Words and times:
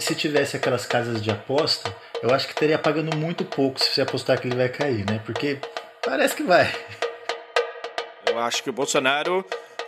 se 0.00 0.14
tivesse 0.14 0.56
aquelas 0.56 0.86
casas 0.86 1.22
de 1.22 1.30
aposta, 1.30 1.94
eu 2.22 2.34
acho 2.34 2.48
que 2.48 2.54
teria 2.54 2.78
pagando 2.78 3.16
muito 3.16 3.44
pouco 3.44 3.80
se 3.80 3.92
você 3.92 4.02
apostar 4.02 4.40
que 4.40 4.48
ele 4.48 4.56
vai 4.56 4.68
cair, 4.68 5.04
né? 5.06 5.20
Porque 5.24 5.58
parece 6.04 6.34
que 6.34 6.42
vai. 6.42 6.72
Eu 8.28 8.38
acho 8.38 8.62
que 8.62 8.70
o 8.70 8.72
Bolsonaro 8.72 9.44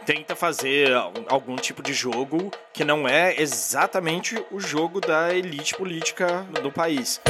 tenta 0.06 0.34
fazer 0.34 0.90
algum 1.28 1.56
tipo 1.56 1.82
de 1.82 1.92
jogo 1.92 2.50
que 2.72 2.84
não 2.84 3.06
é 3.06 3.40
exatamente 3.40 4.42
o 4.50 4.58
jogo 4.58 5.00
da 5.00 5.34
elite 5.34 5.74
política 5.74 6.46
do 6.62 6.72
país. 6.72 7.20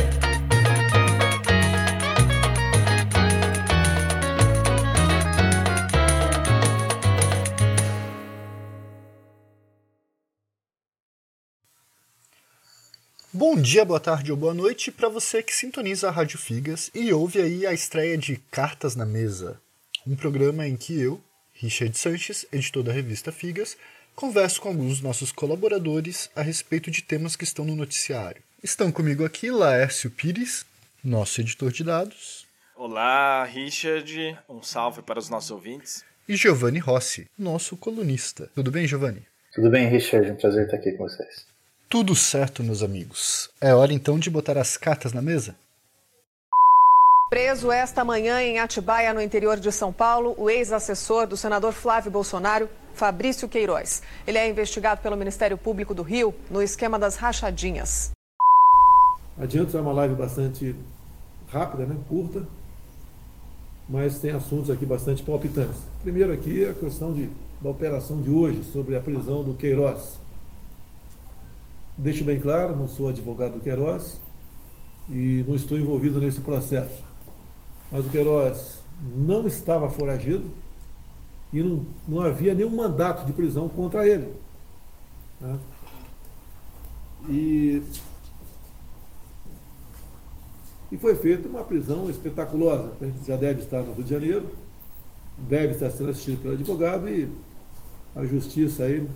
Bom 13.39 13.55
dia, 13.55 13.85
boa 13.85 14.01
tarde 14.01 14.33
ou 14.33 14.37
boa 14.37 14.53
noite 14.53 14.91
para 14.91 15.09
você 15.09 15.45
que 15.45 15.55
sintoniza 15.55 16.09
a 16.09 16.11
Rádio 16.11 16.37
Figas 16.37 16.91
e 16.93 17.13
ouve 17.13 17.41
aí 17.41 17.65
a 17.65 17.73
estreia 17.73 18.19
de 18.19 18.37
Cartas 18.51 18.97
na 18.97 19.07
Mesa, 19.07 19.61
um 20.05 20.17
programa 20.17 20.67
em 20.67 20.77
que 20.77 21.01
eu, 21.01 21.23
Richard 21.53 21.97
Sanches, 21.97 22.45
editor 22.53 22.83
da 22.83 22.93
revista 22.93 23.31
Figas, 23.31 23.77
converso 24.17 24.61
com 24.61 24.71
alguns 24.71 24.95
dos 24.95 25.03
nossos 25.03 25.31
colaboradores 25.31 26.29
a 26.35 26.43
respeito 26.43 26.91
de 26.91 27.01
temas 27.01 27.37
que 27.37 27.45
estão 27.45 27.65
no 27.65 27.77
noticiário. 27.77 28.43
Estão 28.61 28.91
comigo 28.91 29.25
aqui 29.25 29.53
Laércio 29.53 30.11
Pires, 30.11 30.67
nosso 31.05 31.41
editor 31.41 31.71
de 31.71 31.85
dados. 31.85 32.45
Olá, 32.75 33.45
Richard. 33.45 34.37
Um 34.49 34.65
salve 34.65 35.01
para 35.01 35.21
os 35.21 35.31
nossos 35.31 35.53
ouvintes. 35.53 36.05
E 36.29 36.35
Giovanni 36.35 36.81
Rossi, 36.81 37.31
nosso 37.39 37.77
colunista. 37.77 38.51
Tudo 38.53 38.73
bem, 38.73 38.85
Giovanni? 38.85 39.25
Tudo 39.55 39.71
bem, 39.71 39.89
Richard. 39.89 40.29
Um 40.29 40.35
prazer 40.35 40.65
estar 40.65 40.77
aqui 40.77 40.91
com 40.91 41.05
vocês. 41.05 41.48
Tudo 41.91 42.15
certo, 42.15 42.63
meus 42.63 42.83
amigos. 42.83 43.49
É 43.59 43.75
hora 43.75 43.95
então 43.95 44.19
de 44.19 44.29
botar 44.29 44.59
as 44.59 44.77
cartas 44.77 45.15
na 45.15 45.23
mesa? 45.23 45.57
Preso 47.31 47.73
esta 47.73 48.05
manhã 48.05 48.43
em 48.43 48.59
Atibaia, 48.59 49.15
no 49.15 49.23
interior 49.23 49.59
de 49.59 49.73
São 49.73 49.91
Paulo, 49.91 50.35
o 50.37 50.51
ex-assessor 50.51 51.27
do 51.27 51.35
senador 51.35 51.73
Flávio 51.73 52.11
Bolsonaro, 52.11 52.69
Fabrício 52.93 53.49
Queiroz. 53.49 54.03
Ele 54.27 54.37
é 54.37 54.47
investigado 54.47 55.01
pelo 55.01 55.17
Ministério 55.17 55.57
Público 55.57 55.95
do 55.95 56.03
Rio 56.03 56.35
no 56.51 56.61
esquema 56.61 56.99
das 56.99 57.17
rachadinhas. 57.17 58.11
Adianto 59.39 59.75
é 59.79 59.81
uma 59.81 59.93
live 59.93 60.15
bastante 60.15 60.77
rápida, 61.49 61.87
né? 61.87 61.97
curta, 62.07 62.47
mas 63.89 64.19
tem 64.19 64.33
assuntos 64.33 64.69
aqui 64.69 64.85
bastante 64.85 65.23
palpitantes. 65.23 65.81
Primeiro 66.03 66.35
aqui 66.35 66.67
a 66.67 66.75
questão 66.75 67.15
de, 67.15 67.31
da 67.63 67.71
operação 67.71 68.21
de 68.21 68.29
hoje 68.29 68.63
sobre 68.65 68.95
a 68.95 69.01
prisão 69.01 69.43
do 69.43 69.55
Queiroz. 69.55 70.28
Deixo 71.99 72.23
bem 72.23 72.39
claro, 72.39 72.77
não 72.77 72.87
sou 72.87 73.09
advogado 73.09 73.55
do 73.55 73.61
Queiroz 73.61 74.21
e 75.11 75.45
não 75.49 75.57
estou 75.57 75.77
envolvido 75.77 76.21
nesse 76.21 76.41
processo. 76.41 77.03
Mas 77.91 78.07
o 78.07 78.09
Queiroz 78.09 78.79
não 79.17 79.49
estava 79.49 79.91
foragido 79.91 80.49
e 81.53 81.61
não, 81.61 81.85
não 82.07 82.21
havia 82.21 82.55
nenhum 82.55 82.71
mandato 82.71 83.27
de 83.27 83.33
prisão 83.33 83.69
contra 83.69 84.07
ele. 84.07 84.33
Né? 85.41 85.59
E, 87.29 87.83
e 90.93 90.97
foi 90.99 91.17
feita 91.17 91.49
uma 91.49 91.65
prisão 91.65 92.09
espetaculosa. 92.09 92.93
A 93.01 93.07
gente 93.07 93.27
já 93.27 93.37
deve 93.37 93.63
estar 93.63 93.83
no 93.83 93.93
Rio 93.93 94.05
de 94.05 94.11
Janeiro, 94.11 94.49
deve 95.37 95.73
estar 95.73 95.91
sendo 95.91 96.11
assistido 96.11 96.43
pelo 96.43 96.55
advogado 96.55 97.09
e 97.09 97.29
a 98.15 98.25
justiça 98.25 98.85
aí 98.85 99.09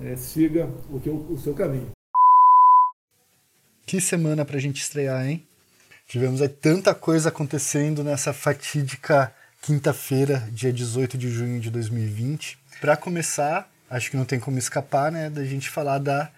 é, 0.00 0.14
siga 0.14 0.70
o, 0.88 1.00
que, 1.00 1.10
o 1.10 1.36
seu 1.38 1.52
caminho. 1.52 1.95
Que 3.86 4.00
semana 4.00 4.44
para 4.44 4.56
a 4.56 4.60
gente 4.60 4.82
estrear, 4.82 5.24
hein? 5.24 5.46
Tivemos 6.08 6.42
aí 6.42 6.48
tanta 6.48 6.92
coisa 6.92 7.28
acontecendo 7.28 8.02
nessa 8.02 8.32
fatídica 8.32 9.32
quinta-feira, 9.62 10.42
dia 10.50 10.72
18 10.72 11.16
de 11.16 11.30
junho 11.30 11.60
de 11.60 11.70
2020. 11.70 12.58
Para 12.80 12.96
começar, 12.96 13.70
acho 13.88 14.10
que 14.10 14.16
não 14.16 14.24
tem 14.24 14.40
como 14.40 14.58
escapar, 14.58 15.12
né, 15.12 15.30
da 15.30 15.44
gente 15.44 15.70
falar 15.70 15.98
da 15.98 16.28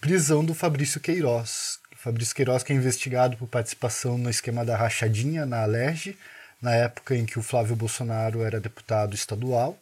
prisão 0.00 0.44
do 0.44 0.52
Fabrício 0.52 1.00
Queiroz. 1.00 1.78
O 1.94 1.96
Fabrício 1.96 2.34
Queiroz 2.34 2.64
que 2.64 2.72
é 2.72 2.76
investigado 2.76 3.36
por 3.36 3.46
participação 3.46 4.18
no 4.18 4.28
esquema 4.28 4.64
da 4.64 4.76
rachadinha 4.76 5.46
na 5.46 5.62
Alerj, 5.62 6.18
na 6.60 6.74
época 6.74 7.14
em 7.14 7.24
que 7.24 7.38
o 7.38 7.42
Flávio 7.42 7.76
Bolsonaro 7.76 8.42
era 8.42 8.58
deputado 8.58 9.14
estadual. 9.14 9.78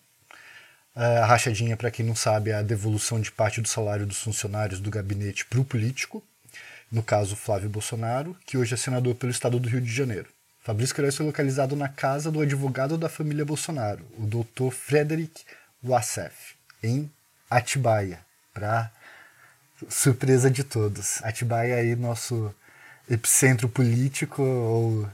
É, 0.95 1.21
a 1.21 1.25
rachadinha, 1.25 1.75
para 1.75 1.91
quem 1.91 2.05
não 2.05 2.15
sabe, 2.15 2.51
é 2.51 2.55
a 2.57 2.63
devolução 2.63 3.19
de 3.19 3.33
parte 3.33 3.63
do 3.63 3.69
salário 3.69 4.05
dos 4.05 4.21
funcionários 4.21 4.79
do 4.79 4.91
gabinete 4.91 5.47
para 5.47 5.59
o 5.59 5.65
político 5.65 6.23
no 6.95 7.03
caso 7.03 7.35
Flávio 7.35 7.69
Bolsonaro, 7.69 8.37
que 8.47 8.57
hoje 8.57 8.73
é 8.73 8.77
senador 8.77 9.17
pelo 9.17 9.33
estado 9.33 9.59
do 9.59 9.69
Rio 9.69 9.81
de 9.81 9.93
Janeiro. 9.93 10.29
Fabrício 10.63 10.95
Queiroz 10.95 11.17
foi 11.17 11.27
localizado 11.27 11.75
na 11.75 11.89
casa 11.89 12.31
do 12.31 12.41
advogado 12.41 12.97
da 12.97 13.09
família 13.09 13.45
Bolsonaro, 13.45 14.07
o 14.17 14.25
Dr. 14.25 14.71
Frederic 14.71 15.43
Wassef, 15.83 16.55
em 16.81 17.11
Atibaia, 17.51 18.21
para 18.53 18.93
surpresa 19.89 20.49
de 20.49 20.63
todos. 20.63 21.21
Atibaia 21.25 21.75
aí 21.75 21.97
nosso 21.97 22.55
epicentro 23.11 23.69
político 23.69 24.43
ou 24.43 25.11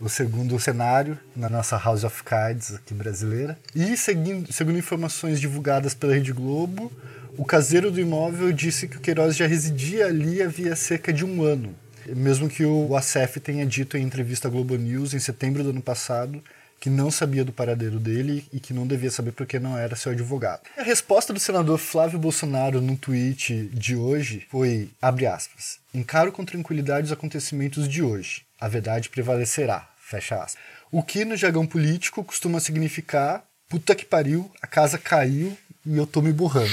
o 0.00 0.08
segundo 0.08 0.58
cenário 0.58 1.16
na 1.36 1.48
nossa 1.48 1.78
House 1.78 2.02
of 2.02 2.24
Cards 2.24 2.74
aqui 2.74 2.92
brasileira. 2.92 3.56
E 3.76 3.96
seguindo, 3.96 4.52
segundo 4.52 4.76
informações 4.76 5.40
divulgadas 5.40 5.94
pela 5.94 6.14
Rede 6.14 6.32
Globo, 6.32 6.90
o 7.36 7.44
caseiro 7.44 7.90
do 7.90 8.00
imóvel 8.00 8.52
disse 8.52 8.86
que 8.86 8.96
o 8.96 9.00
Queiroz 9.00 9.36
já 9.36 9.46
residia 9.46 10.06
ali 10.06 10.42
havia 10.42 10.76
cerca 10.76 11.12
de 11.12 11.24
um 11.24 11.42
ano, 11.42 11.74
mesmo 12.06 12.48
que 12.48 12.64
o 12.64 12.96
ACF 12.96 13.40
tenha 13.40 13.64
dito 13.64 13.96
em 13.96 14.02
entrevista 14.02 14.48
à 14.48 14.50
Globo 14.50 14.76
News 14.76 15.14
em 15.14 15.18
setembro 15.18 15.62
do 15.62 15.70
ano 15.70 15.82
passado 15.82 16.42
que 16.82 16.90
não 16.90 17.12
sabia 17.12 17.44
do 17.44 17.52
paradeiro 17.52 18.00
dele 18.00 18.44
e 18.52 18.58
que 18.58 18.74
não 18.74 18.84
devia 18.84 19.08
saber 19.08 19.30
porque 19.30 19.60
não 19.60 19.78
era 19.78 19.94
seu 19.94 20.10
advogado. 20.10 20.62
A 20.76 20.82
resposta 20.82 21.32
do 21.32 21.38
senador 21.38 21.78
Flávio 21.78 22.18
Bolsonaro 22.18 22.80
num 22.80 22.96
tweet 22.96 23.70
de 23.72 23.94
hoje 23.94 24.48
foi, 24.50 24.90
abre 25.00 25.24
aspas, 25.26 25.78
encaro 25.94 26.32
com 26.32 26.44
tranquilidade 26.44 27.06
os 27.06 27.12
acontecimentos 27.12 27.88
de 27.88 28.02
hoje. 28.02 28.42
A 28.60 28.66
verdade 28.66 29.10
prevalecerá, 29.10 29.88
fecha 29.96 30.42
aspas. 30.42 30.60
O 30.90 31.04
que 31.04 31.24
no 31.24 31.36
jargão 31.36 31.68
político 31.68 32.24
costuma 32.24 32.58
significar 32.58 33.44
puta 33.68 33.94
que 33.94 34.04
pariu, 34.04 34.50
a 34.60 34.66
casa 34.66 34.98
caiu 34.98 35.56
e 35.86 35.96
eu 35.96 36.06
tô 36.06 36.20
me 36.20 36.32
burrando. 36.32 36.68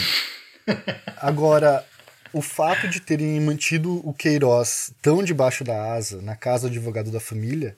Agora, 1.17 1.85
o 2.33 2.41
fato 2.41 2.87
de 2.87 2.99
terem 2.99 3.39
mantido 3.41 4.07
o 4.07 4.13
Queiroz 4.13 4.93
tão 5.01 5.23
debaixo 5.23 5.63
da 5.63 5.93
asa, 5.93 6.21
na 6.21 6.35
casa 6.35 6.67
do 6.67 6.71
advogado 6.71 7.11
da 7.11 7.19
família, 7.19 7.77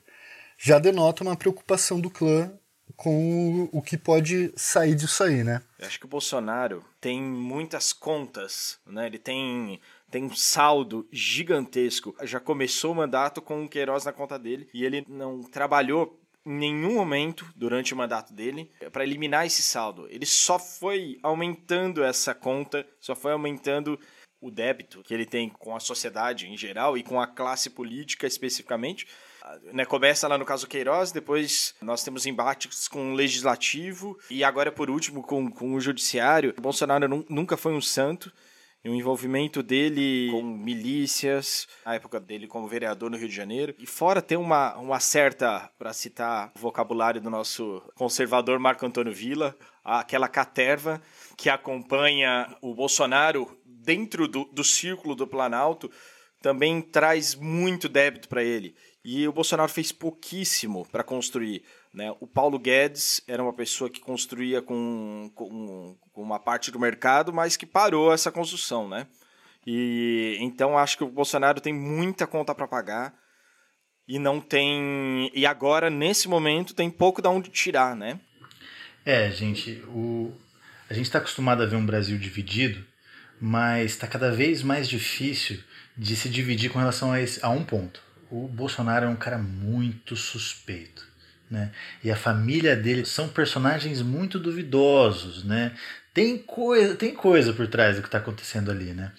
já 0.58 0.78
denota 0.78 1.24
uma 1.24 1.36
preocupação 1.36 2.00
do 2.00 2.10
clã 2.10 2.52
com 2.96 3.68
o, 3.72 3.80
que 3.80 3.96
pode 3.96 4.52
sair 4.54 4.94
disso 4.94 5.24
aí, 5.24 5.42
né? 5.42 5.62
Eu 5.78 5.86
acho 5.86 5.98
que 5.98 6.04
o 6.04 6.08
Bolsonaro 6.08 6.84
tem 7.00 7.20
muitas 7.20 7.92
contas, 7.92 8.78
né? 8.86 9.06
Ele 9.06 9.18
tem 9.18 9.80
tem 10.10 10.24
um 10.24 10.34
saldo 10.36 11.08
gigantesco. 11.10 12.14
Já 12.22 12.38
começou 12.38 12.92
o 12.92 12.94
mandato 12.94 13.40
com 13.40 13.64
o 13.64 13.68
Queiroz 13.68 14.04
na 14.04 14.12
conta 14.12 14.38
dele 14.38 14.68
e 14.74 14.84
ele 14.84 15.06
não 15.08 15.42
trabalhou 15.42 16.21
em 16.44 16.52
nenhum 16.52 16.94
momento 16.94 17.46
durante 17.54 17.94
o 17.94 17.96
mandato 17.96 18.32
dele 18.32 18.70
para 18.92 19.04
eliminar 19.04 19.46
esse 19.46 19.62
saldo. 19.62 20.06
Ele 20.10 20.26
só 20.26 20.58
foi 20.58 21.18
aumentando 21.22 22.02
essa 22.02 22.34
conta, 22.34 22.86
só 23.00 23.14
foi 23.14 23.32
aumentando 23.32 23.98
o 24.40 24.50
débito 24.50 25.02
que 25.04 25.14
ele 25.14 25.24
tem 25.24 25.48
com 25.48 25.74
a 25.74 25.80
sociedade 25.80 26.48
em 26.48 26.56
geral 26.56 26.98
e 26.98 27.02
com 27.02 27.20
a 27.20 27.26
classe 27.26 27.70
política 27.70 28.26
especificamente. 28.26 29.06
Né, 29.72 29.84
começa 29.84 30.28
lá 30.28 30.38
no 30.38 30.44
caso 30.44 30.66
Queiroz, 30.66 31.12
depois 31.12 31.74
nós 31.80 32.02
temos 32.02 32.26
embates 32.26 32.88
com 32.88 33.12
o 33.12 33.14
legislativo 33.14 34.18
e 34.30 34.44
agora, 34.44 34.70
por 34.70 34.88
último, 34.88 35.22
com, 35.22 35.50
com 35.50 35.74
o 35.74 35.80
judiciário. 35.80 36.54
Bolsonaro 36.60 37.24
nunca 37.28 37.56
foi 37.56 37.72
um 37.72 37.80
santo 37.80 38.32
e 38.84 38.88
o 38.88 38.94
envolvimento 38.94 39.62
dele 39.62 40.28
com 40.30 40.42
milícias, 40.42 41.68
a 41.84 41.94
época 41.94 42.18
dele 42.18 42.48
como 42.48 42.66
vereador 42.66 43.10
no 43.10 43.16
Rio 43.16 43.28
de 43.28 43.34
Janeiro. 43.34 43.74
E 43.78 43.86
fora 43.86 44.20
ter 44.20 44.36
uma, 44.36 44.76
uma 44.76 44.98
certa, 44.98 45.70
para 45.78 45.92
citar 45.92 46.52
o 46.56 46.58
vocabulário 46.58 47.20
do 47.20 47.30
nosso 47.30 47.82
conservador 47.94 48.58
Marco 48.58 48.84
Antônio 48.84 49.12
Villa, 49.12 49.56
aquela 49.84 50.28
caterva 50.28 51.00
que 51.36 51.48
acompanha 51.48 52.56
o 52.60 52.74
Bolsonaro 52.74 53.56
dentro 53.64 54.26
do, 54.26 54.44
do 54.46 54.64
círculo 54.64 55.14
do 55.14 55.26
Planalto, 55.26 55.90
também 56.40 56.82
traz 56.82 57.36
muito 57.36 57.88
débito 57.88 58.28
para 58.28 58.42
ele. 58.42 58.74
E 59.04 59.26
o 59.26 59.32
Bolsonaro 59.32 59.70
fez 59.70 59.92
pouquíssimo 59.92 60.86
para 60.90 61.04
construir. 61.04 61.64
Né? 61.92 62.14
O 62.20 62.26
Paulo 62.26 62.58
Guedes 62.58 63.20
era 63.28 63.42
uma 63.42 63.52
pessoa 63.52 63.90
que 63.90 64.00
construía 64.00 64.62
com, 64.62 65.30
com, 65.34 65.96
com, 66.12 66.22
uma 66.22 66.38
parte 66.38 66.70
do 66.70 66.80
mercado, 66.80 67.32
mas 67.32 67.56
que 67.56 67.66
parou 67.66 68.12
essa 68.12 68.32
construção. 68.32 68.88
Né? 68.88 69.06
E 69.66 70.36
então 70.40 70.78
acho 70.78 70.96
que 70.96 71.04
o 71.04 71.10
Bolsonaro 71.10 71.60
tem 71.60 71.72
muita 71.72 72.26
conta 72.26 72.54
para 72.54 72.66
pagar 72.66 73.14
e 74.08 74.18
não 74.18 74.40
tem. 74.40 75.30
E 75.34 75.46
agora, 75.46 75.90
nesse 75.90 76.28
momento, 76.28 76.74
tem 76.74 76.90
pouco 76.90 77.20
da 77.20 77.30
onde 77.30 77.50
tirar, 77.50 77.94
né? 77.94 78.18
É, 79.04 79.30
gente, 79.30 79.82
o... 79.88 80.32
a 80.88 80.94
gente 80.94 81.06
está 81.06 81.18
acostumado 81.18 81.62
a 81.62 81.66
ver 81.66 81.76
um 81.76 81.86
Brasil 81.86 82.18
dividido, 82.18 82.84
mas 83.40 83.92
está 83.92 84.06
cada 84.06 84.30
vez 84.30 84.62
mais 84.62 84.88
difícil 84.88 85.62
de 85.96 86.16
se 86.16 86.28
dividir 86.28 86.70
com 86.70 86.78
relação 86.78 87.12
a, 87.12 87.20
esse, 87.20 87.44
a 87.44 87.50
um 87.50 87.64
ponto. 87.64 88.02
O 88.30 88.48
Bolsonaro 88.48 89.06
é 89.06 89.08
um 89.08 89.16
cara 89.16 89.38
muito 89.38 90.16
suspeito. 90.16 91.11
Né? 91.52 91.70
E 92.02 92.10
a 92.10 92.16
família 92.16 92.74
dele 92.74 93.04
são 93.04 93.28
personagens 93.28 94.00
muito 94.00 94.38
duvidosos, 94.38 95.44
né? 95.44 95.72
Tem 96.14 96.38
coisa, 96.38 96.94
tem 96.94 97.14
coisa 97.14 97.52
por 97.52 97.66
trás 97.66 97.96
do 97.96 98.00
que 98.00 98.08
está 98.08 98.16
acontecendo 98.16 98.70
ali, 98.70 98.94
né? 98.94 99.12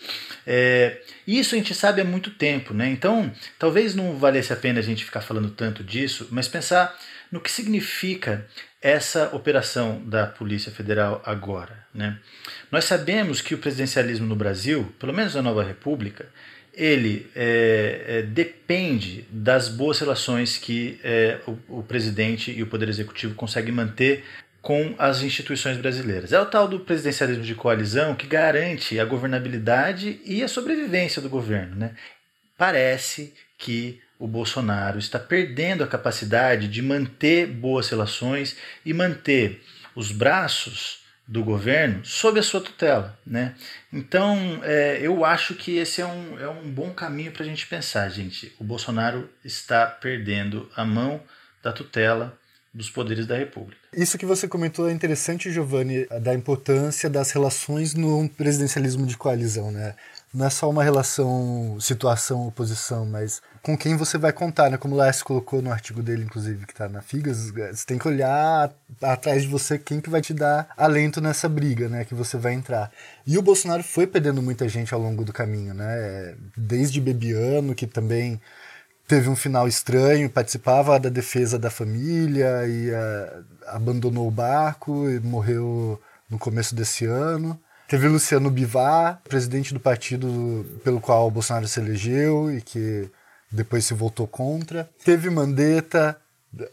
É, 0.45 0.99
isso 1.27 1.53
a 1.53 1.57
gente 1.59 1.75
sabe 1.75 2.01
há 2.01 2.03
muito 2.03 2.31
tempo, 2.31 2.73
né? 2.73 2.89
Então, 2.89 3.31
talvez 3.59 3.93
não 3.93 4.17
valesse 4.17 4.51
a 4.51 4.55
pena 4.55 4.79
a 4.79 4.83
gente 4.83 5.05
ficar 5.05 5.21
falando 5.21 5.51
tanto 5.51 5.83
disso, 5.83 6.27
mas 6.31 6.47
pensar 6.47 6.99
no 7.31 7.39
que 7.39 7.51
significa 7.51 8.47
essa 8.81 9.29
operação 9.35 10.03
da 10.03 10.25
Polícia 10.25 10.71
Federal 10.71 11.21
agora, 11.23 11.85
né? 11.93 12.17
Nós 12.71 12.85
sabemos 12.85 13.41
que 13.41 13.53
o 13.53 13.59
presidencialismo 13.59 14.25
no 14.25 14.35
Brasil, 14.35 14.91
pelo 14.97 15.13
menos 15.13 15.35
na 15.35 15.43
Nova 15.43 15.63
República, 15.63 16.27
ele 16.73 17.29
é, 17.35 18.03
é, 18.07 18.21
depende 18.23 19.25
das 19.29 19.69
boas 19.69 19.99
relações 19.99 20.57
que 20.57 20.99
é, 21.03 21.39
o, 21.45 21.79
o, 21.79 21.83
presidente 21.83 22.51
e 22.51 22.63
o 22.63 22.67
poder 22.67 22.89
executivo 22.89 23.35
conseguem 23.35 23.71
manter 23.71 24.23
com 24.61 24.95
as 24.97 25.21
instituições 25.21 25.77
brasileiras. 25.77 26.33
É 26.33 26.39
o 26.39 26.45
tal 26.45 26.67
do 26.67 26.79
presidencialismo 26.79 27.43
de 27.43 27.53
coalizão 27.53 28.15
que 28.15 28.25
garante 28.25 28.99
a 28.99 29.05
governabilidade 29.05 30.19
e 30.25 30.41
a 30.41 30.47
sobrevivência 30.47 31.21
do 31.21 31.29
governo. 31.29 31.75
Né? 31.75 31.91
Parece 32.57 33.33
que 33.57 34.01
o 34.17 34.27
Bolsonaro 34.27 34.97
está 34.97 35.19
perdendo 35.19 35.83
a 35.83 35.87
capacidade 35.87 36.67
de 36.67 36.81
manter 36.81 37.45
boas 37.47 37.89
relações 37.89 38.55
e 38.85 38.93
manter 38.93 39.61
os 39.95 40.11
braços 40.11 41.02
do 41.27 41.43
governo 41.43 42.03
sob 42.05 42.39
a 42.39 42.43
sua 42.43 42.61
tutela. 42.61 43.17
Né? 43.25 43.55
Então, 43.91 44.59
é, 44.63 44.99
eu 45.01 45.23
acho 45.23 45.55
que 45.55 45.77
esse 45.77 46.01
é 46.01 46.05
um, 46.05 46.39
é 46.39 46.49
um 46.49 46.69
bom 46.69 46.91
caminho 46.91 47.31
para 47.31 47.43
a 47.43 47.45
gente 47.45 47.65
pensar, 47.67 48.09
gente. 48.09 48.53
O 48.59 48.63
Bolsonaro 48.63 49.29
está 49.43 49.85
perdendo 49.85 50.69
a 50.75 50.83
mão 50.83 51.21
da 51.61 51.71
tutela 51.71 52.37
dos 52.73 52.89
poderes 52.89 53.27
da 53.27 53.37
República. 53.37 53.79
Isso 53.93 54.17
que 54.17 54.25
você 54.25 54.47
comentou 54.47 54.89
é 54.89 54.91
interessante, 54.91 55.51
Giovanni, 55.51 56.07
da 56.21 56.33
importância 56.33 57.07
das 57.09 57.31
relações 57.31 57.93
no 57.93 58.27
presidencialismo 58.29 59.05
de 59.05 59.15
coalizão, 59.15 59.71
né? 59.71 59.95
Não 60.33 60.47
é 60.47 60.49
só 60.49 60.67
uma 60.67 60.83
relação 60.83 61.77
situação-oposição, 61.79 63.05
mas 63.05 63.41
com 63.63 63.77
quem 63.77 63.95
você 63.95 64.17
vai 64.17 64.33
contar, 64.33 64.69
né? 64.69 64.77
Como 64.77 64.93
o 64.93 64.97
Laércio 64.97 65.23
colocou 65.23 65.61
no 65.61 65.71
artigo 65.71 66.03
dele, 66.03 66.25
inclusive, 66.25 66.65
que 66.65 66.73
está 66.73 66.89
na 66.89 67.01
Figas, 67.01 67.49
você 67.49 67.85
tem 67.85 67.97
que 67.97 68.05
olhar 68.05 68.69
atrás 69.01 69.43
de 69.43 69.47
você 69.47 69.79
quem 69.79 70.01
que 70.01 70.09
vai 70.09 70.19
te 70.19 70.33
dar 70.33 70.67
alento 70.75 71.21
nessa 71.21 71.47
briga, 71.47 71.87
né? 71.87 72.03
Que 72.03 72.13
você 72.13 72.37
vai 72.37 72.53
entrar. 72.53 72.91
E 73.25 73.37
o 73.37 73.41
Bolsonaro 73.41 73.81
foi 73.81 74.05
perdendo 74.05 74.41
muita 74.41 74.67
gente 74.67 74.93
ao 74.93 74.99
longo 74.99 75.23
do 75.23 75.31
caminho, 75.31 75.73
né? 75.73 76.35
Desde 76.57 76.99
Bebiano, 76.99 77.73
que 77.73 77.87
também 77.87 78.39
teve 79.07 79.29
um 79.29 79.35
final 79.35 79.65
estranho, 79.65 80.29
participava 80.29 80.99
da 80.99 81.09
defesa 81.09 81.57
da 81.57 81.69
família 81.69 82.67
e 82.67 82.91
uh, 82.91 83.45
abandonou 83.67 84.27
o 84.27 84.31
barco 84.31 85.09
e 85.09 85.21
morreu 85.21 86.01
no 86.29 86.37
começo 86.37 86.75
desse 86.75 87.05
ano. 87.05 87.57
Teve 87.87 88.09
Luciano 88.09 88.51
Bivar, 88.51 89.21
presidente 89.23 89.73
do 89.73 89.79
partido 89.79 90.65
pelo 90.83 90.99
qual 90.99 91.27
o 91.27 91.31
Bolsonaro 91.31 91.67
se 91.67 91.79
elegeu 91.79 92.51
e 92.53 92.59
que 92.61 93.09
depois 93.53 93.85
se 93.85 93.93
voltou 93.93 94.27
contra. 94.27 94.89
Teve 95.05 95.29
Mandetta. 95.29 96.17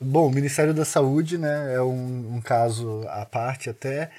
Bom, 0.00 0.28
o 0.28 0.32
Ministério 0.32 0.74
da 0.74 0.84
Saúde 0.84 1.38
né, 1.38 1.74
é 1.74 1.82
um, 1.82 2.36
um 2.36 2.40
caso 2.40 3.02
à 3.08 3.24
parte 3.24 3.70
até, 3.70 4.10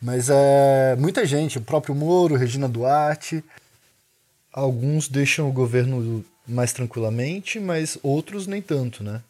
mas 0.00 0.30
é 0.30 0.96
muita 0.96 1.26
gente, 1.26 1.58
o 1.58 1.62
próprio 1.62 1.94
Moro, 1.94 2.36
Regina 2.36 2.68
Duarte. 2.68 3.44
Alguns 4.52 5.08
deixam 5.08 5.48
o 5.48 5.52
governo 5.52 6.24
mais 6.46 6.72
tranquilamente, 6.72 7.60
mas 7.60 7.98
outros 8.02 8.46
nem 8.46 8.60
tanto, 8.60 9.04
né? 9.04 9.22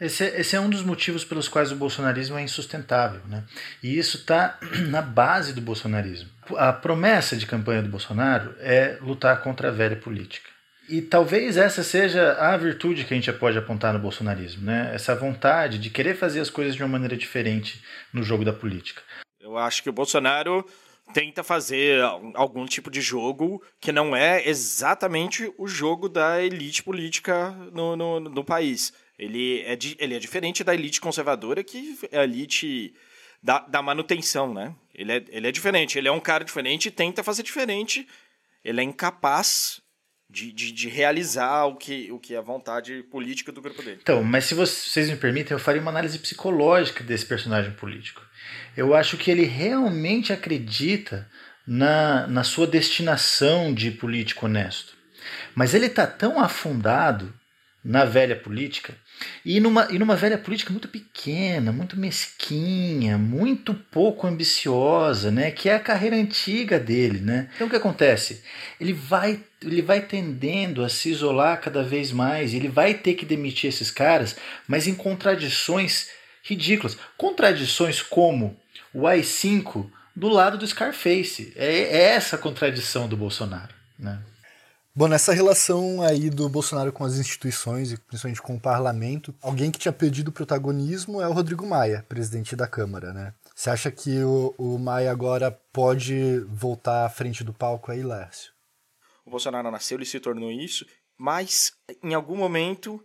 Esse, 0.00 0.24
é, 0.24 0.40
esse 0.40 0.54
é 0.54 0.60
um 0.60 0.70
dos 0.70 0.84
motivos 0.84 1.24
pelos 1.24 1.48
quais 1.48 1.72
o 1.72 1.76
bolsonarismo 1.76 2.38
é 2.38 2.42
insustentável. 2.42 3.20
Né? 3.26 3.42
E 3.82 3.98
isso 3.98 4.18
está 4.18 4.56
na 4.88 5.02
base 5.02 5.52
do 5.52 5.60
bolsonarismo. 5.60 6.28
A 6.56 6.72
promessa 6.72 7.36
de 7.36 7.46
campanha 7.46 7.82
do 7.82 7.88
Bolsonaro 7.88 8.54
é 8.60 8.96
lutar 9.00 9.42
contra 9.42 9.68
a 9.68 9.72
velha 9.72 9.96
política. 9.96 10.48
E 10.88 11.02
talvez 11.02 11.58
essa 11.58 11.82
seja 11.82 12.32
a 12.32 12.56
virtude 12.56 13.04
que 13.04 13.12
a 13.12 13.16
gente 13.16 13.30
pode 13.34 13.58
apontar 13.58 13.92
no 13.92 13.98
bolsonarismo, 13.98 14.64
né? 14.64 14.90
essa 14.94 15.14
vontade 15.14 15.78
de 15.78 15.90
querer 15.90 16.16
fazer 16.16 16.40
as 16.40 16.48
coisas 16.48 16.74
de 16.74 16.82
uma 16.82 16.88
maneira 16.88 17.16
diferente 17.16 17.82
no 18.12 18.22
jogo 18.22 18.42
da 18.42 18.54
política. 18.54 19.02
Eu 19.38 19.58
acho 19.58 19.82
que 19.82 19.90
o 19.90 19.92
Bolsonaro 19.92 20.64
tenta 21.12 21.44
fazer 21.44 22.02
algum 22.34 22.64
tipo 22.64 22.90
de 22.90 23.02
jogo 23.02 23.62
que 23.78 23.92
não 23.92 24.16
é 24.16 24.48
exatamente 24.48 25.52
o 25.58 25.68
jogo 25.68 26.08
da 26.08 26.42
elite 26.42 26.82
política 26.82 27.50
no, 27.72 27.94
no, 27.94 28.20
no 28.20 28.44
país. 28.44 28.92
Ele 29.18 29.62
é, 29.62 29.76
di, 29.76 29.94
ele 29.98 30.14
é 30.14 30.18
diferente 30.18 30.64
da 30.64 30.74
elite 30.74 31.00
conservadora, 31.00 31.62
que 31.62 31.98
é 32.10 32.20
a 32.20 32.24
elite 32.24 32.94
da, 33.42 33.58
da 33.60 33.82
manutenção, 33.82 34.54
né? 34.54 34.74
Ele 34.94 35.12
é, 35.12 35.24
ele 35.28 35.48
é 35.48 35.52
diferente, 35.52 35.98
ele 35.98 36.08
é 36.08 36.12
um 36.12 36.20
cara 36.20 36.44
diferente 36.44 36.88
e 36.88 36.90
tenta 36.90 37.22
fazer 37.22 37.42
diferente. 37.42 38.06
Ele 38.64 38.80
é 38.80 38.84
incapaz 38.84 39.82
de, 40.30 40.52
de, 40.52 40.72
de, 40.72 40.88
realizar 40.88 41.64
o 41.64 41.76
que, 41.76 42.12
o 42.12 42.18
que 42.18 42.34
é 42.34 42.38
a 42.38 42.42
vontade 42.42 43.02
política 43.04 43.50
do 43.50 43.62
grupo 43.62 43.82
dele. 43.82 43.98
Então, 44.02 44.22
mas 44.22 44.44
se 44.44 44.54
vocês 44.54 45.08
me 45.08 45.16
permitem, 45.16 45.54
eu 45.54 45.58
faria 45.58 45.80
uma 45.80 45.90
análise 45.90 46.18
psicológica 46.18 47.02
desse 47.02 47.24
personagem 47.24 47.72
político. 47.72 48.20
Eu 48.76 48.94
acho 48.94 49.16
que 49.16 49.30
ele 49.30 49.44
realmente 49.44 50.32
acredita 50.32 51.28
na, 51.66 52.26
na 52.26 52.44
sua 52.44 52.66
destinação 52.66 53.72
de 53.72 53.90
político 53.90 54.46
honesto. 54.46 54.96
Mas 55.54 55.74
ele 55.74 55.86
está 55.86 56.06
tão 56.06 56.38
afundado 56.38 57.32
na 57.82 58.04
velha 58.04 58.36
política 58.36 58.94
e 59.44 59.60
numa, 59.60 59.88
e 59.90 59.98
numa 59.98 60.16
velha 60.16 60.38
política 60.38 60.70
muito 60.70 60.88
pequena, 60.88 61.72
muito 61.72 61.98
mesquinha, 61.98 63.16
muito 63.18 63.74
pouco 63.74 64.26
ambiciosa, 64.26 65.30
né? 65.30 65.50
Que 65.50 65.68
é 65.68 65.74
a 65.74 65.80
carreira 65.80 66.16
antiga 66.16 66.78
dele, 66.78 67.20
né? 67.20 67.48
Então 67.54 67.66
o 67.66 67.70
que 67.70 67.76
acontece? 67.76 68.42
Ele 68.80 68.92
vai, 68.92 69.40
ele 69.62 69.82
vai 69.82 70.00
tendendo 70.00 70.84
a 70.84 70.88
se 70.88 71.10
isolar 71.10 71.60
cada 71.60 71.82
vez 71.82 72.12
mais, 72.12 72.54
ele 72.54 72.68
vai 72.68 72.94
ter 72.94 73.14
que 73.14 73.26
demitir 73.26 73.68
esses 73.68 73.90
caras, 73.90 74.36
mas 74.66 74.86
em 74.86 74.94
contradições 74.94 76.08
ridículas. 76.42 76.96
Contradições 77.16 78.02
como 78.02 78.56
o 78.92 79.06
AI-5 79.06 79.90
do 80.14 80.28
lado 80.28 80.58
do 80.58 80.66
Scarface. 80.66 81.52
É, 81.56 81.66
é 81.66 82.02
essa 82.14 82.36
a 82.36 82.38
contradição 82.38 83.08
do 83.08 83.16
Bolsonaro, 83.16 83.74
né? 83.98 84.18
Bom, 84.98 85.06
nessa 85.06 85.32
relação 85.32 86.02
aí 86.02 86.28
do 86.28 86.48
Bolsonaro 86.48 86.92
com 86.92 87.04
as 87.04 87.18
instituições 87.18 87.92
e 87.92 87.96
principalmente 87.96 88.42
com 88.42 88.56
o 88.56 88.60
parlamento, 88.60 89.32
alguém 89.40 89.70
que 89.70 89.78
tinha 89.78 89.92
perdido 89.92 90.32
protagonismo 90.32 91.22
é 91.22 91.28
o 91.28 91.32
Rodrigo 91.32 91.64
Maia, 91.64 92.04
presidente 92.08 92.56
da 92.56 92.66
Câmara, 92.66 93.12
né? 93.12 93.32
Você 93.54 93.70
acha 93.70 93.92
que 93.92 94.20
o, 94.24 94.52
o 94.58 94.76
Maia 94.76 95.12
agora 95.12 95.52
pode 95.72 96.40
voltar 96.48 97.06
à 97.06 97.08
frente 97.08 97.44
do 97.44 97.54
palco 97.54 97.92
aí, 97.92 98.02
Lércio? 98.02 98.52
O 99.24 99.30
Bolsonaro 99.30 99.70
nasceu, 99.70 99.98
ele 99.98 100.04
se 100.04 100.18
tornou 100.18 100.50
isso, 100.50 100.84
mas 101.16 101.70
em 102.02 102.12
algum 102.12 102.34
momento 102.34 103.00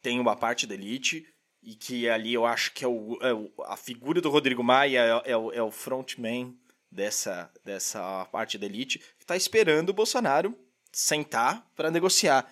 tem 0.00 0.18
uma 0.18 0.34
parte 0.34 0.66
da 0.66 0.72
elite 0.72 1.26
e 1.62 1.74
que 1.74 2.08
ali 2.08 2.32
eu 2.32 2.46
acho 2.46 2.72
que 2.72 2.86
é, 2.86 2.88
o, 2.88 3.18
é 3.20 3.34
o 3.34 3.52
a 3.66 3.76
figura 3.76 4.22
do 4.22 4.30
Rodrigo 4.30 4.64
Maia 4.64 5.22
é, 5.26 5.32
é, 5.32 5.36
o, 5.36 5.52
é 5.52 5.62
o 5.62 5.70
frontman 5.70 6.56
dessa, 6.90 7.52
dessa 7.62 8.24
parte 8.32 8.56
da 8.56 8.64
elite 8.64 8.98
que 8.98 9.24
está 9.24 9.36
esperando 9.36 9.90
o 9.90 9.92
Bolsonaro 9.92 10.56
sentar 10.92 11.66
para 11.76 11.90
negociar. 11.90 12.50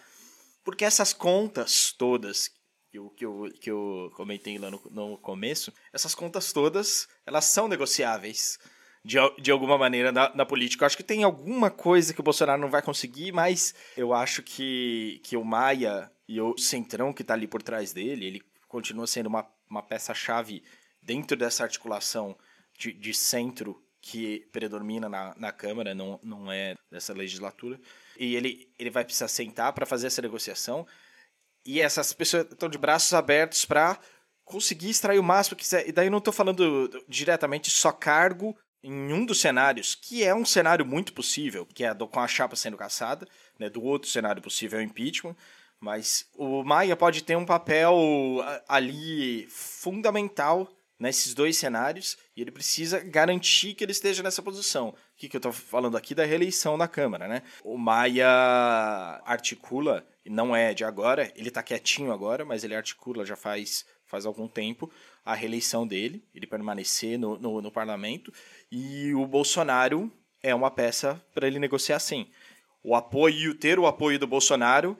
Porque 0.64 0.84
essas 0.84 1.12
contas 1.12 1.92
todas 1.96 2.50
que 2.90 2.98
eu, 2.98 3.10
que 3.10 3.24
eu, 3.24 3.48
que 3.60 3.70
eu 3.70 4.12
comentei 4.16 4.58
lá 4.58 4.70
no, 4.70 4.82
no 4.90 5.18
começo, 5.18 5.72
essas 5.92 6.14
contas 6.14 6.52
todas, 6.52 7.08
elas 7.24 7.44
são 7.44 7.68
negociáveis 7.68 8.58
de, 9.04 9.16
de 9.40 9.50
alguma 9.50 9.78
maneira 9.78 10.10
na, 10.10 10.34
na, 10.34 10.44
política. 10.44 10.82
Eu 10.82 10.86
acho 10.86 10.96
que 10.96 11.02
tem 11.04 11.22
alguma 11.22 11.70
coisa 11.70 12.12
que 12.12 12.20
o 12.20 12.24
Bolsonaro 12.24 12.60
não 12.60 12.70
vai 12.70 12.82
conseguir, 12.82 13.32
mas 13.32 13.74
eu 13.96 14.12
acho 14.12 14.42
que, 14.42 15.20
que 15.22 15.36
o 15.36 15.44
Maia 15.44 16.10
e 16.28 16.40
o 16.40 16.58
Centrão 16.58 17.12
que 17.12 17.22
está 17.22 17.34
ali 17.34 17.46
por 17.46 17.62
trás 17.62 17.92
dele, 17.92 18.26
ele 18.26 18.42
continua 18.66 19.06
sendo 19.06 19.28
uma, 19.28 19.46
uma 19.70 19.82
peça-chave 19.82 20.64
dentro 21.00 21.36
dessa 21.36 21.62
articulação 21.62 22.36
de, 22.76 22.92
de 22.92 23.14
centro 23.14 23.80
que 24.00 24.48
predomina 24.52 25.08
na, 25.08 25.34
na 25.36 25.52
Câmara, 25.52 25.94
não, 25.94 26.18
não 26.22 26.50
é 26.50 26.74
dessa 26.90 27.12
legislatura. 27.12 27.80
E 28.18 28.34
ele, 28.34 28.68
ele 28.78 28.90
vai 28.90 29.04
precisar 29.04 29.28
sentar 29.28 29.72
para 29.72 29.86
fazer 29.86 30.06
essa 30.06 30.22
negociação. 30.22 30.86
E 31.64 31.80
essas 31.80 32.12
pessoas 32.12 32.46
estão 32.50 32.68
de 32.68 32.78
braços 32.78 33.12
abertos 33.12 33.64
para 33.64 33.98
conseguir 34.44 34.90
extrair 34.90 35.18
o 35.18 35.24
máximo 35.24 35.56
que 35.56 35.64
quiser. 35.64 35.88
E 35.88 35.92
daí 35.92 36.08
não 36.08 36.18
estou 36.18 36.32
falando 36.32 36.88
diretamente 37.08 37.70
só 37.70 37.92
cargo 37.92 38.56
em 38.82 39.12
um 39.12 39.26
dos 39.26 39.40
cenários, 39.40 39.96
que 39.96 40.22
é 40.22 40.32
um 40.32 40.44
cenário 40.44 40.86
muito 40.86 41.12
possível, 41.12 41.66
que 41.66 41.82
é 41.82 41.92
do, 41.92 42.06
com 42.06 42.20
a 42.20 42.28
chapa 42.28 42.54
sendo 42.54 42.76
caçada, 42.76 43.26
né, 43.58 43.68
do 43.68 43.82
outro 43.82 44.08
cenário 44.08 44.40
possível 44.40 44.78
é 44.78 44.82
o 44.82 44.84
impeachment, 44.84 45.34
mas 45.80 46.28
o 46.34 46.62
Maia 46.62 46.94
pode 46.94 47.24
ter 47.24 47.36
um 47.36 47.44
papel 47.44 47.96
ali 48.68 49.46
fundamental 49.50 50.68
nesses 50.98 51.34
dois 51.34 51.56
cenários 51.56 52.16
e 52.36 52.40
ele 52.40 52.50
precisa 52.50 53.00
garantir 53.00 53.74
que 53.74 53.84
ele 53.84 53.92
esteja 53.92 54.22
nessa 54.22 54.42
posição. 54.42 54.88
O 54.88 54.94
que, 55.16 55.28
que 55.28 55.36
eu 55.36 55.38
estou 55.38 55.52
falando 55.52 55.96
aqui 55.96 56.14
da 56.14 56.24
reeleição 56.24 56.76
na 56.76 56.88
Câmara, 56.88 57.28
né? 57.28 57.42
O 57.62 57.76
Maia 57.76 58.28
articula, 59.24 60.06
e 60.24 60.30
não 60.30 60.54
é 60.54 60.72
de 60.74 60.84
agora, 60.84 61.30
ele 61.36 61.48
está 61.48 61.62
quietinho 61.62 62.12
agora, 62.12 62.44
mas 62.44 62.64
ele 62.64 62.74
articula 62.74 63.24
já 63.24 63.36
faz, 63.36 63.84
faz 64.06 64.24
algum 64.26 64.48
tempo 64.48 64.90
a 65.24 65.34
reeleição 65.34 65.86
dele, 65.86 66.24
ele 66.34 66.46
permanecer 66.46 67.18
no, 67.18 67.38
no, 67.38 67.60
no 67.60 67.70
parlamento, 67.70 68.32
e 68.70 69.12
o 69.14 69.26
Bolsonaro 69.26 70.10
é 70.42 70.54
uma 70.54 70.70
peça 70.70 71.20
para 71.34 71.46
ele 71.46 71.58
negociar 71.58 71.98
sim. 71.98 72.30
O 72.82 72.94
apoio, 72.94 73.54
ter 73.54 73.78
o 73.78 73.86
apoio 73.86 74.18
do 74.18 74.26
Bolsonaro 74.26 74.96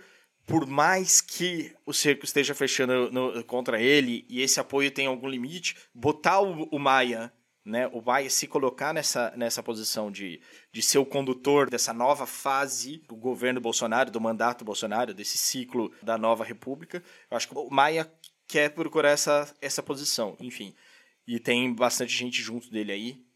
por 0.46 0.64
mais 0.64 1.20
que 1.20 1.74
o 1.84 1.92
cerco 1.92 2.24
esteja 2.24 2.54
fechando 2.54 3.10
no, 3.10 3.44
contra 3.44 3.82
ele 3.82 4.24
e 4.28 4.40
esse 4.40 4.60
apoio 4.60 4.90
tenha 4.92 5.08
algum 5.08 5.28
limite, 5.28 5.76
botar 5.92 6.40
o, 6.40 6.68
o 6.70 6.78
Maia, 6.78 7.32
né, 7.64 7.88
o 7.88 8.00
Maia 8.00 8.30
se 8.30 8.46
colocar 8.46 8.94
nessa, 8.94 9.32
nessa 9.36 9.60
posição 9.60 10.10
de, 10.10 10.40
de 10.72 10.80
ser 10.80 10.98
o 10.98 11.04
condutor 11.04 11.68
dessa 11.68 11.92
nova 11.92 12.24
fase 12.24 12.98
do 13.08 13.16
governo 13.16 13.60
Bolsonaro, 13.60 14.08
do 14.08 14.20
mandato 14.20 14.64
Bolsonaro, 14.64 15.12
desse 15.12 15.36
ciclo 15.36 15.92
da 16.00 16.16
nova 16.16 16.44
república, 16.44 17.02
eu 17.28 17.36
acho 17.36 17.48
que 17.48 17.58
o 17.58 17.68
Maia 17.68 18.10
quer 18.46 18.70
procurar 18.70 19.10
essa, 19.10 19.52
essa 19.60 19.82
posição, 19.82 20.36
enfim. 20.38 20.72
E 21.26 21.40
tem 21.40 21.74
bastante 21.74 22.16
gente 22.16 22.40
junto 22.40 22.70
dele 22.70 22.92
aí, 22.92 23.26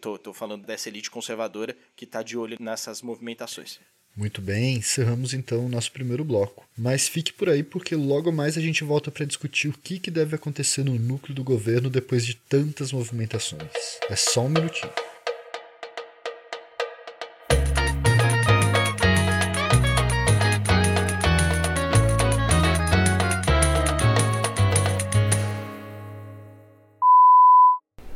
tô 0.00 0.32
falando 0.32 0.64
dessa 0.64 0.88
elite 0.88 1.10
conservadora 1.10 1.76
que 1.96 2.04
está 2.04 2.22
de 2.22 2.38
olho 2.38 2.56
nessas 2.60 3.02
movimentações. 3.02 3.80
Muito 4.14 4.42
bem, 4.42 4.76
encerramos 4.76 5.32
então 5.32 5.64
o 5.64 5.70
nosso 5.70 5.90
primeiro 5.90 6.22
bloco. 6.22 6.66
Mas 6.76 7.08
fique 7.08 7.32
por 7.32 7.48
aí 7.48 7.62
porque 7.62 7.96
logo 7.96 8.30
mais 8.30 8.58
a 8.58 8.60
gente 8.60 8.84
volta 8.84 9.10
para 9.10 9.24
discutir 9.24 9.68
o 9.68 9.72
que, 9.72 9.98
que 9.98 10.10
deve 10.10 10.36
acontecer 10.36 10.84
no 10.84 10.98
núcleo 10.98 11.34
do 11.34 11.42
governo 11.42 11.88
depois 11.88 12.26
de 12.26 12.34
tantas 12.34 12.92
movimentações. 12.92 13.70
É 14.10 14.14
só 14.14 14.42
um 14.42 14.50
minutinho. 14.50 14.92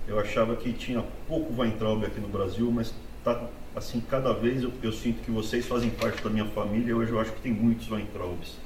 Eu 0.06 0.20
achava 0.20 0.56
que 0.56 0.74
tinha 0.74 1.02
pouco 1.26 1.58
Weintraub 1.58 2.04
aqui 2.04 2.20
no 2.20 2.28
Brasil, 2.28 2.70
mas 2.70 2.92
tá 3.26 3.48
assim, 3.74 4.00
cada 4.00 4.32
vez 4.32 4.62
eu, 4.62 4.72
eu, 4.80 4.92
sinto 4.92 5.20
que 5.22 5.32
vocês 5.32 5.66
fazem 5.66 5.90
parte 5.90 6.22
da 6.22 6.30
minha 6.30 6.46
família. 6.46 6.96
Hoje 6.96 7.10
eu 7.10 7.18
acho 7.18 7.32
que 7.32 7.40
tem 7.40 7.52
muitos 7.52 7.90
Weintraubs. 7.90 8.56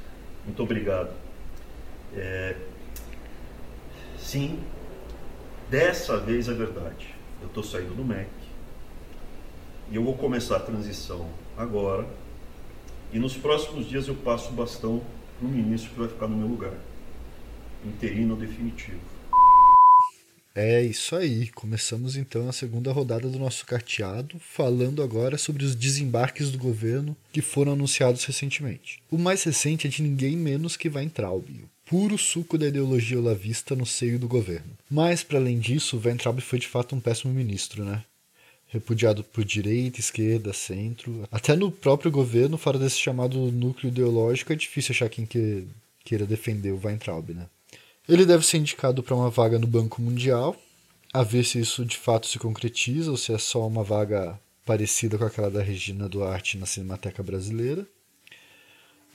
Muito 0.45 0.62
obrigado. 0.62 1.11
É... 2.14 2.55
Sim, 4.19 4.61
dessa 5.71 6.19
vez 6.19 6.47
é 6.47 6.52
verdade. 6.52 7.14
Eu 7.40 7.49
estou 7.49 7.62
saindo 7.62 7.95
do 7.95 8.05
MEC 8.05 8.29
e 9.90 9.97
eu 9.97 10.05
vou 10.05 10.14
começar 10.14 10.57
a 10.57 10.61
transição 10.61 11.26
agora. 11.57 12.07
E 13.12 13.19
nos 13.19 13.37
próximos 13.37 13.88
dias 13.88 14.09
eu 14.09 14.14
passo 14.14 14.50
o 14.50 14.52
bastão 14.52 15.02
para 15.38 15.49
o 15.49 15.50
ministro 15.50 15.90
que 15.90 15.99
vai 15.99 16.09
ficar 16.09 16.29
no 16.29 16.37
meu 16.37 16.47
lugar, 16.47 16.75
interino 17.85 18.37
definitivo. 18.37 19.00
É 20.54 20.83
isso 20.83 21.14
aí. 21.14 21.49
Começamos 21.49 22.16
então 22.16 22.49
a 22.49 22.52
segunda 22.52 22.92
rodada 22.92 23.28
do 23.28 23.38
nosso 23.38 23.64
carteado, 23.64 24.38
falando 24.40 25.02
agora 25.02 25.38
sobre 25.38 25.64
os 25.64 25.75
desembarques 25.75 26.50
do 26.50 26.59
governo 26.59 27.16
que 27.33 27.40
foram 27.40 27.73
anunciados 27.73 28.25
recentemente. 28.25 29.00
O 29.11 29.16
mais 29.16 29.45
recente 29.45 29.87
é 29.87 29.90
de 29.90 30.02
ninguém 30.02 30.37
menos 30.37 30.76
que 30.76 30.88
Weintraub, 30.88 31.49
o 31.49 31.69
puro 31.88 32.19
suco 32.19 32.59
da 32.59 32.66
ideologia 32.66 33.19
olavista 33.19 33.76
no 33.76 33.87
seio 33.87 34.19
do 34.19 34.28
governo. 34.28 34.76
Mas, 34.90 35.23
para 35.23 35.38
além 35.38 35.59
disso, 35.59 36.00
Weintraub 36.04 36.40
foi 36.40 36.59
de 36.59 36.66
fato 36.66 36.97
um 36.97 37.00
péssimo 37.00 37.33
ministro, 37.33 37.85
né? 37.85 38.04
Repudiado 38.69 39.25
por 39.25 39.45
direita, 39.45 39.99
esquerda, 39.99 40.52
centro. 40.52 41.28
Até 41.30 41.57
no 41.57 41.73
próprio 41.73 42.11
governo, 42.11 42.57
fora 42.57 42.78
desse 42.78 42.99
chamado 42.99 43.50
núcleo 43.50 43.88
ideológico, 43.88 44.52
é 44.52 44.57
difícil 44.57 44.92
achar 44.92 45.09
quem 45.09 45.26
que, 45.26 45.64
queira 46.04 46.26
defender 46.26 46.71
o 46.73 46.80
Weintraub, 46.83 47.30
né? 47.30 47.47
Ele 48.09 48.25
deve 48.25 48.45
ser 48.45 48.59
indicado 48.59 49.02
para 49.02 49.14
uma 49.14 49.30
vaga 49.30 49.59
no 49.59 49.66
Banco 49.66 50.02
Mundial, 50.02 50.57
a 51.12 51.23
ver 51.23 51.45
se 51.45 51.61
isso 51.61 51.85
de 51.85 51.97
fato 51.97 52.26
se 52.26 52.38
concretiza 52.38 53.11
ou 53.11 53.16
se 53.16 53.33
é 53.33 53.38
só 53.38 53.66
uma 53.66 53.85
vaga 53.85 54.38
parecida 54.64 55.19
com 55.19 55.25
aquela 55.25 55.50
da 55.50 55.62
Regina 55.62 56.09
Duarte 56.09 56.59
na 56.59 56.66
Cinemateca 56.66 57.23
Brasileira. 57.23 57.87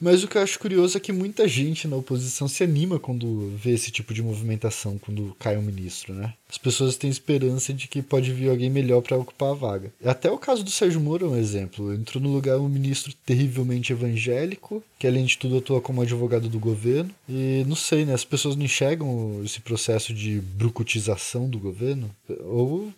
Mas 0.00 0.22
o 0.22 0.28
que 0.28 0.36
eu 0.36 0.42
acho 0.42 0.58
curioso 0.58 0.96
é 0.96 1.00
que 1.00 1.12
muita 1.12 1.48
gente 1.48 1.88
na 1.88 1.96
oposição 1.96 2.46
se 2.48 2.62
anima 2.62 2.98
quando 2.98 3.52
vê 3.56 3.72
esse 3.72 3.90
tipo 3.90 4.12
de 4.12 4.22
movimentação, 4.22 4.98
quando 4.98 5.34
cai 5.38 5.56
um 5.56 5.62
ministro, 5.62 6.14
né? 6.14 6.34
As 6.48 6.58
pessoas 6.58 6.96
têm 6.96 7.10
esperança 7.10 7.72
de 7.72 7.88
que 7.88 8.02
pode 8.02 8.32
vir 8.32 8.50
alguém 8.50 8.70
melhor 8.70 9.00
para 9.02 9.16
ocupar 9.16 9.50
a 9.50 9.54
vaga. 9.54 9.92
Até 10.04 10.30
o 10.30 10.38
caso 10.38 10.62
do 10.62 10.70
Sérgio 10.70 11.00
Moro 11.00 11.26
é 11.26 11.28
um 11.30 11.36
exemplo. 11.36 11.92
Entrou 11.92 12.22
no 12.22 12.32
lugar 12.32 12.58
um 12.58 12.68
ministro 12.68 13.12
terrivelmente 13.24 13.92
evangélico, 13.92 14.82
que 14.98 15.06
além 15.06 15.24
de 15.24 15.36
tudo 15.38 15.58
atua 15.58 15.80
como 15.80 16.02
advogado 16.02 16.48
do 16.48 16.58
governo. 16.58 17.10
E 17.28 17.64
não 17.66 17.74
sei, 17.74 18.04
né? 18.04 18.14
As 18.14 18.24
pessoas 18.24 18.54
não 18.54 18.64
enxergam 18.64 19.42
esse 19.44 19.60
processo 19.60 20.14
de 20.14 20.40
brucutização 20.40 21.48
do 21.48 21.58
governo. 21.58 22.14
Ou, 22.44 22.92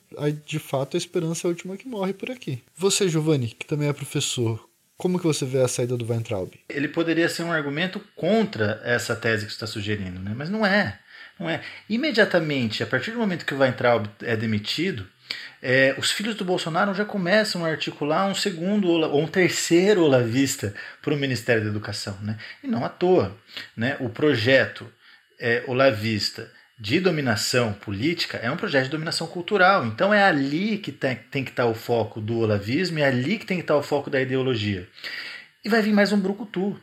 de 0.45 0.59
fato, 0.59 0.97
a 0.97 0.99
esperança 0.99 1.47
é 1.47 1.49
a 1.49 1.51
última 1.51 1.77
que 1.77 1.89
morre 1.89 2.13
por 2.13 2.31
aqui. 2.31 2.59
Você, 2.77 3.09
Giovanni, 3.09 3.49
que 3.59 3.67
também 3.67 3.89
é 3.89 3.93
professor, 3.93 4.68
como 4.99 5.19
que 5.19 5.25
você 5.25 5.47
vê 5.47 5.63
a 5.63 5.69
saída 5.69 5.97
do 5.97 6.05
Weintraub? 6.05 6.53
Ele 6.69 6.89
poderia 6.89 7.29
ser 7.29 7.45
um 7.45 7.53
argumento 7.53 8.01
contra 8.17 8.83
essa 8.85 9.15
tese 9.15 9.47
que 9.47 9.53
você 9.53 9.57
está 9.57 9.67
sugerindo, 9.67 10.19
né? 10.19 10.33
mas 10.37 10.51
não 10.51 10.67
é. 10.67 10.99
Não 11.39 11.49
é. 11.49 11.63
Imediatamente, 11.89 12.83
a 12.83 12.87
partir 12.87 13.13
do 13.13 13.19
momento 13.19 13.47
que 13.47 13.55
o 13.55 13.59
Weintraub 13.59 14.09
é 14.23 14.37
demitido, 14.37 15.07
é, 15.63 15.95
os 15.97 16.11
filhos 16.11 16.35
do 16.35 16.45
Bolsonaro 16.45 16.93
já 16.95 17.05
começam 17.05 17.65
a 17.65 17.69
articular 17.69 18.27
um 18.27 18.35
segundo 18.35 18.89
ou 18.89 19.23
um 19.23 19.29
terceiro 19.29 20.03
olavista 20.03 20.75
para 21.01 21.15
o 21.15 21.17
Ministério 21.17 21.63
da 21.63 21.71
Educação. 21.71 22.19
Né? 22.21 22.37
E 22.65 22.67
não 22.67 22.85
à 22.85 22.89
toa. 22.89 23.37
Né? 23.77 23.97
O 24.01 24.09
projeto 24.09 24.93
é, 25.39 25.63
olavista 25.69 26.51
de 26.79 27.01
dominação 27.01 27.73
política 27.73 28.39
é 28.39 28.51
um 28.51 28.57
projeto 28.57 28.85
de 28.85 28.91
dominação 28.91 29.27
cultural. 29.27 29.85
Então 29.87 30.15
é 30.15 30.23
ali 30.23 30.79
que 30.79 30.93
tem, 30.93 31.17
tem 31.31 31.45
que 31.45 31.51
estar 31.51 31.67
o 31.67 31.75
foco 31.75 32.21
do 32.21 32.39
olavismo, 32.39 32.99
é 32.99 33.05
ali 33.05 33.39
que 33.39 33.47
tem 33.47 33.57
que 33.57 33.65
estar 33.65 33.77
o 33.77 33.83
foco 33.83 34.09
da 34.09 34.21
ideologia. 34.21 34.89
E 35.65 35.69
vai 35.69 35.83
vir 35.83 35.93
mais 35.93 36.13
um 36.13 36.21
brucutu. 36.21 36.81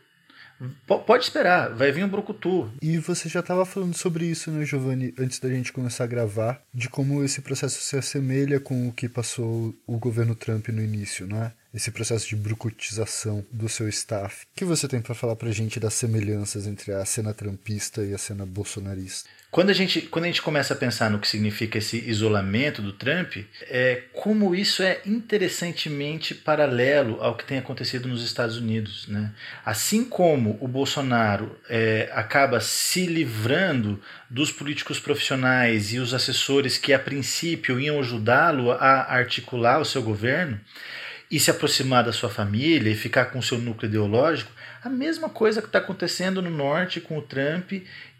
P 0.88 0.98
pode 1.06 1.26
esperar, 1.26 1.74
vai 1.76 1.92
vir 1.92 2.06
um 2.06 2.10
brucutu. 2.10 2.72
E 2.82 2.98
você 2.98 3.28
já 3.28 3.42
estava 3.42 3.66
falando 3.66 3.94
sobre 3.94 4.26
isso, 4.26 4.50
né, 4.52 4.66
Giovanni, 4.66 5.14
antes 5.20 5.40
da 5.40 5.50
gente 5.50 5.74
começar 5.74 6.06
a 6.06 6.08
gravar, 6.08 6.62
de 6.74 6.88
como 6.88 7.24
esse 7.24 7.42
processo 7.42 7.82
se 7.82 7.98
assemelha 7.98 8.60
com 8.60 8.88
o 8.88 8.94
que 8.94 9.10
passou 9.10 9.76
o 9.86 9.98
governo 9.98 10.34
Trump 10.34 10.70
no 10.70 10.82
início, 10.82 11.28
não 11.28 11.44
é? 11.44 11.52
Esse 11.76 11.92
processo 11.92 12.28
de 12.28 12.36
brucutização 12.38 13.46
do 13.52 13.68
seu 13.68 13.90
staff. 13.90 14.46
O 14.46 14.58
que 14.58 14.64
você 14.64 14.88
tem 14.88 15.02
para 15.02 15.14
falar 15.14 15.36
para 15.36 15.50
a 15.50 15.52
gente 15.52 15.80
das 15.80 15.94
semelhanças 15.94 16.66
entre 16.66 16.94
a 16.94 17.04
cena 17.04 17.34
trumpista 17.34 18.02
e 18.04 18.14
a 18.14 18.18
cena 18.18 18.46
bolsonarista? 18.46 19.30
Quando 19.56 19.70
a, 19.70 19.74
gente, 19.74 20.02
quando 20.02 20.26
a 20.26 20.28
gente 20.28 20.42
começa 20.42 20.74
a 20.74 20.78
pensar 20.78 21.10
no 21.10 21.18
que 21.18 21.28
significa 21.28 21.78
esse 21.78 21.98
isolamento 22.10 22.82
do 22.82 22.92
Trump, 22.92 23.38
é 23.70 24.04
como 24.12 24.54
isso 24.54 24.84
é 24.84 25.00
interessantemente 25.06 26.36
paralelo 26.36 27.22
ao 27.22 27.38
que 27.38 27.46
tem 27.46 27.58
acontecido 27.58 28.10
nos 28.10 28.22
Estados 28.22 28.58
Unidos. 28.58 29.08
Né? 29.08 29.32
Assim 29.66 30.04
como 30.04 30.58
o 30.60 30.68
Bolsonaro 30.68 31.58
é, 31.70 32.10
acaba 32.12 32.60
se 32.60 33.06
livrando 33.06 34.02
dos 34.30 34.52
políticos 34.52 35.00
profissionais 35.00 35.94
e 35.94 36.00
os 36.00 36.14
assessores 36.14 36.78
que 36.78 36.92
a 36.92 37.00
princípio 37.00 37.80
iam 37.80 38.00
ajudá-lo 38.00 38.72
a 38.72 39.14
articular 39.14 39.80
o 39.80 39.86
seu 39.86 40.04
governo, 40.04 40.60
e 41.30 41.40
se 41.40 41.50
aproximar 41.50 42.04
da 42.04 42.14
sua 42.14 42.30
família 42.30 42.92
e 42.92 42.96
ficar 42.96 43.26
com 43.26 43.40
o 43.40 43.44
seu 43.44 43.58
núcleo 43.58 43.90
ideológico, 43.90 44.52
a 44.84 44.90
mesma 44.90 45.30
coisa 45.30 45.62
que 45.62 45.68
está 45.68 45.80
acontecendo 45.80 46.42
no 46.42 46.50
norte 46.50 47.02
com 47.02 47.18
o 47.18 47.22
Trump 47.22 47.72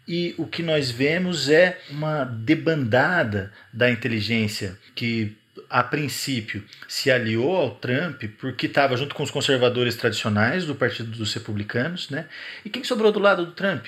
e 0.06 0.34
o 0.38 0.46
que 0.46 0.62
nós 0.62 0.90
vemos 0.90 1.48
é 1.48 1.80
uma 1.90 2.24
debandada 2.24 3.52
da 3.72 3.90
inteligência 3.90 4.78
que 4.94 5.36
a 5.68 5.82
princípio 5.82 6.64
se 6.86 7.10
aliou 7.10 7.56
ao 7.56 7.70
Trump 7.76 8.22
porque 8.38 8.66
estava 8.66 8.96
junto 8.96 9.14
com 9.14 9.22
os 9.22 9.30
conservadores 9.30 9.96
tradicionais 9.96 10.64
do 10.64 10.74
Partido 10.74 11.10
dos 11.10 11.32
Republicanos, 11.34 12.08
né? 12.10 12.26
E 12.64 12.70
quem 12.70 12.84
sobrou 12.84 13.10
do 13.10 13.18
lado 13.18 13.46
do 13.46 13.52
Trump? 13.52 13.86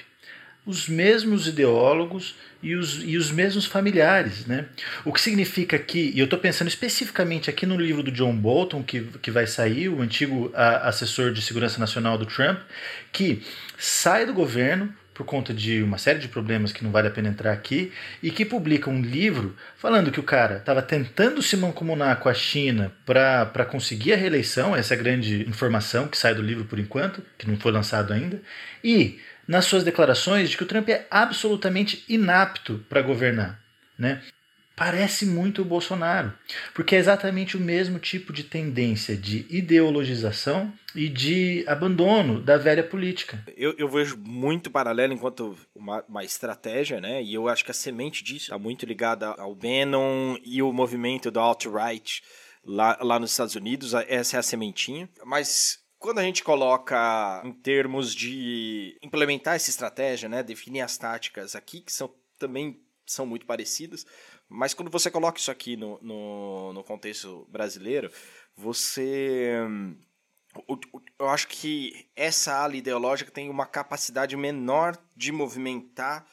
Os 0.69 0.89
mesmos 0.89 1.47
ideólogos 1.47 2.37
e 2.63 2.75
os, 2.75 3.03
e 3.03 3.17
os 3.17 3.31
mesmos 3.31 3.65
familiares. 3.65 4.45
Né? 4.47 4.67
O 5.05 5.13
que 5.13 5.21
significa 5.21 5.79
que, 5.79 6.13
e 6.15 6.19
eu 6.19 6.25
estou 6.25 6.39
pensando 6.39 6.69
especificamente 6.69 7.49
aqui 7.49 7.65
no 7.65 7.77
livro 7.77 8.03
do 8.03 8.13
John 8.13 8.37
Bolton, 8.37 8.83
que, 8.83 9.01
que 9.23 9.31
vai 9.31 9.47
sair, 9.47 9.89
o 9.89 10.03
antigo 10.03 10.53
a, 10.55 10.89
assessor 10.89 11.33
de 11.33 11.41
segurança 11.41 11.79
nacional 11.81 12.19
do 12.19 12.27
Trump, 12.27 12.59
que 13.13 13.43
sai 13.79 14.27
do 14.27 14.35
governo 14.35 14.93
por 15.19 15.25
conta 15.27 15.53
de 15.53 15.83
uma 15.83 15.99
série 15.99 16.21
de 16.21 16.29
problemas 16.29 16.73
que 16.73 16.85
não 16.85 16.93
vale 16.93 17.09
a 17.09 17.11
pena 17.11 17.29
entrar 17.29 17.53
aqui, 17.53 17.93
e 18.23 18.31
que 18.31 18.45
publica 18.45 18.89
um 18.89 19.03
livro 19.03 19.57
falando 19.77 20.13
que 20.13 20.21
o 20.21 20.23
cara 20.23 20.59
estava 20.59 20.81
tentando 20.81 21.43
se 21.43 21.57
mancomunar 21.57 22.21
com 22.21 22.29
a 22.29 22.35
China 22.35 22.93
para 23.05 23.65
conseguir 23.65 24.13
a 24.13 24.17
reeleição, 24.17 24.77
essa 24.77 24.95
é 24.95 24.97
a 24.97 25.03
grande 25.03 25.43
informação 25.49 26.07
que 26.07 26.17
sai 26.17 26.37
do 26.37 26.41
livro 26.41 26.67
por 26.67 26.79
enquanto, 26.79 27.21
que 27.37 27.49
não 27.49 27.59
foi 27.59 27.73
lançado 27.73 28.13
ainda, 28.13 28.41
e 28.83 29.19
nas 29.49 29.65
suas 29.65 29.83
declarações 29.83 30.51
de 30.51 30.57
que 30.59 30.63
o 30.63 30.67
Trump 30.67 30.91
é 30.91 31.07
absolutamente 31.11 32.05
inapto 32.07 32.85
para 32.89 33.01
governar. 33.01 33.59
né? 33.99 34.23
Parece 34.77 35.27
muito 35.27 35.63
o 35.63 35.65
Bolsonaro, 35.65 36.33
porque 36.73 36.95
é 36.95 36.99
exatamente 37.01 37.57
o 37.57 37.61
mesmo 37.61 37.99
tipo 37.99 38.33
de 38.33 38.45
tendência 38.45 39.17
de 39.17 39.45
ideologização 39.51 40.73
e 40.95 41.09
de 41.09 41.65
abandono 41.67 42.41
da 42.41 42.57
velha 42.57 42.85
política. 42.85 43.43
Eu, 43.57 43.75
eu 43.77 43.89
vejo 43.89 44.17
muito 44.17 44.71
paralelo 44.71 45.13
enquanto 45.13 45.59
uma, 45.75 46.05
uma, 46.09 46.23
estratégia, 46.23 47.01
né? 47.01 47.21
E 47.21 47.35
eu 47.35 47.49
acho 47.49 47.65
que 47.65 47.73
a 47.73 47.75
semente 47.75 48.23
disso 48.23 48.45
está 48.45 48.59
muito 48.59 48.87
ligada 48.87 49.27
ao 49.27 49.53
Bannon 49.53 50.37
e 50.45 50.63
o 50.63 50.73
movimento 50.73 51.29
do 51.29 51.41
alt-right 51.41 52.23
lá, 52.65 52.97
lá 53.03 53.19
nos 53.19 53.33
Estados 53.33 53.57
Unidos. 53.57 53.95
Essa 53.95 54.37
é 54.37 54.39
a 54.39 54.45
sementinha. 54.45 55.09
Mas 55.25 55.81
quando 55.99 56.19
a 56.19 56.23
gente 56.23 56.45
coloca 56.45 57.43
em 57.45 57.53
termos 57.53 58.15
de 58.15 58.99
implementar 59.03 59.57
essa 59.57 59.71
estratégia, 59.71 60.29
né, 60.29 60.43
definir 60.43 60.81
as 60.81 60.97
táticas 60.97 61.55
aqui, 61.55 61.81
que 61.81 61.93
são 61.93 62.13
também 62.39 62.81
são 63.05 63.27
muito 63.27 63.47
parecidas, 63.47 64.07
mas 64.49 64.75
quando 64.75 64.91
você 64.91 65.11
coloca 65.11 65.39
isso 65.39 65.51
aqui 65.51 65.77
no, 65.77 65.99
no, 66.01 66.73
no 66.73 66.85
contexto 66.85 67.47
brasileiro, 67.51 68.11
você. 68.57 69.55
Eu 71.19 71.29
acho 71.29 71.47
que 71.49 72.09
essa 72.17 72.55
ala 72.55 72.77
ideológica 72.77 73.31
tem 73.31 73.51
uma 73.51 73.67
capacidade 73.67 74.37
menor 74.37 74.97
de 75.17 75.31
movimentar, 75.31 76.27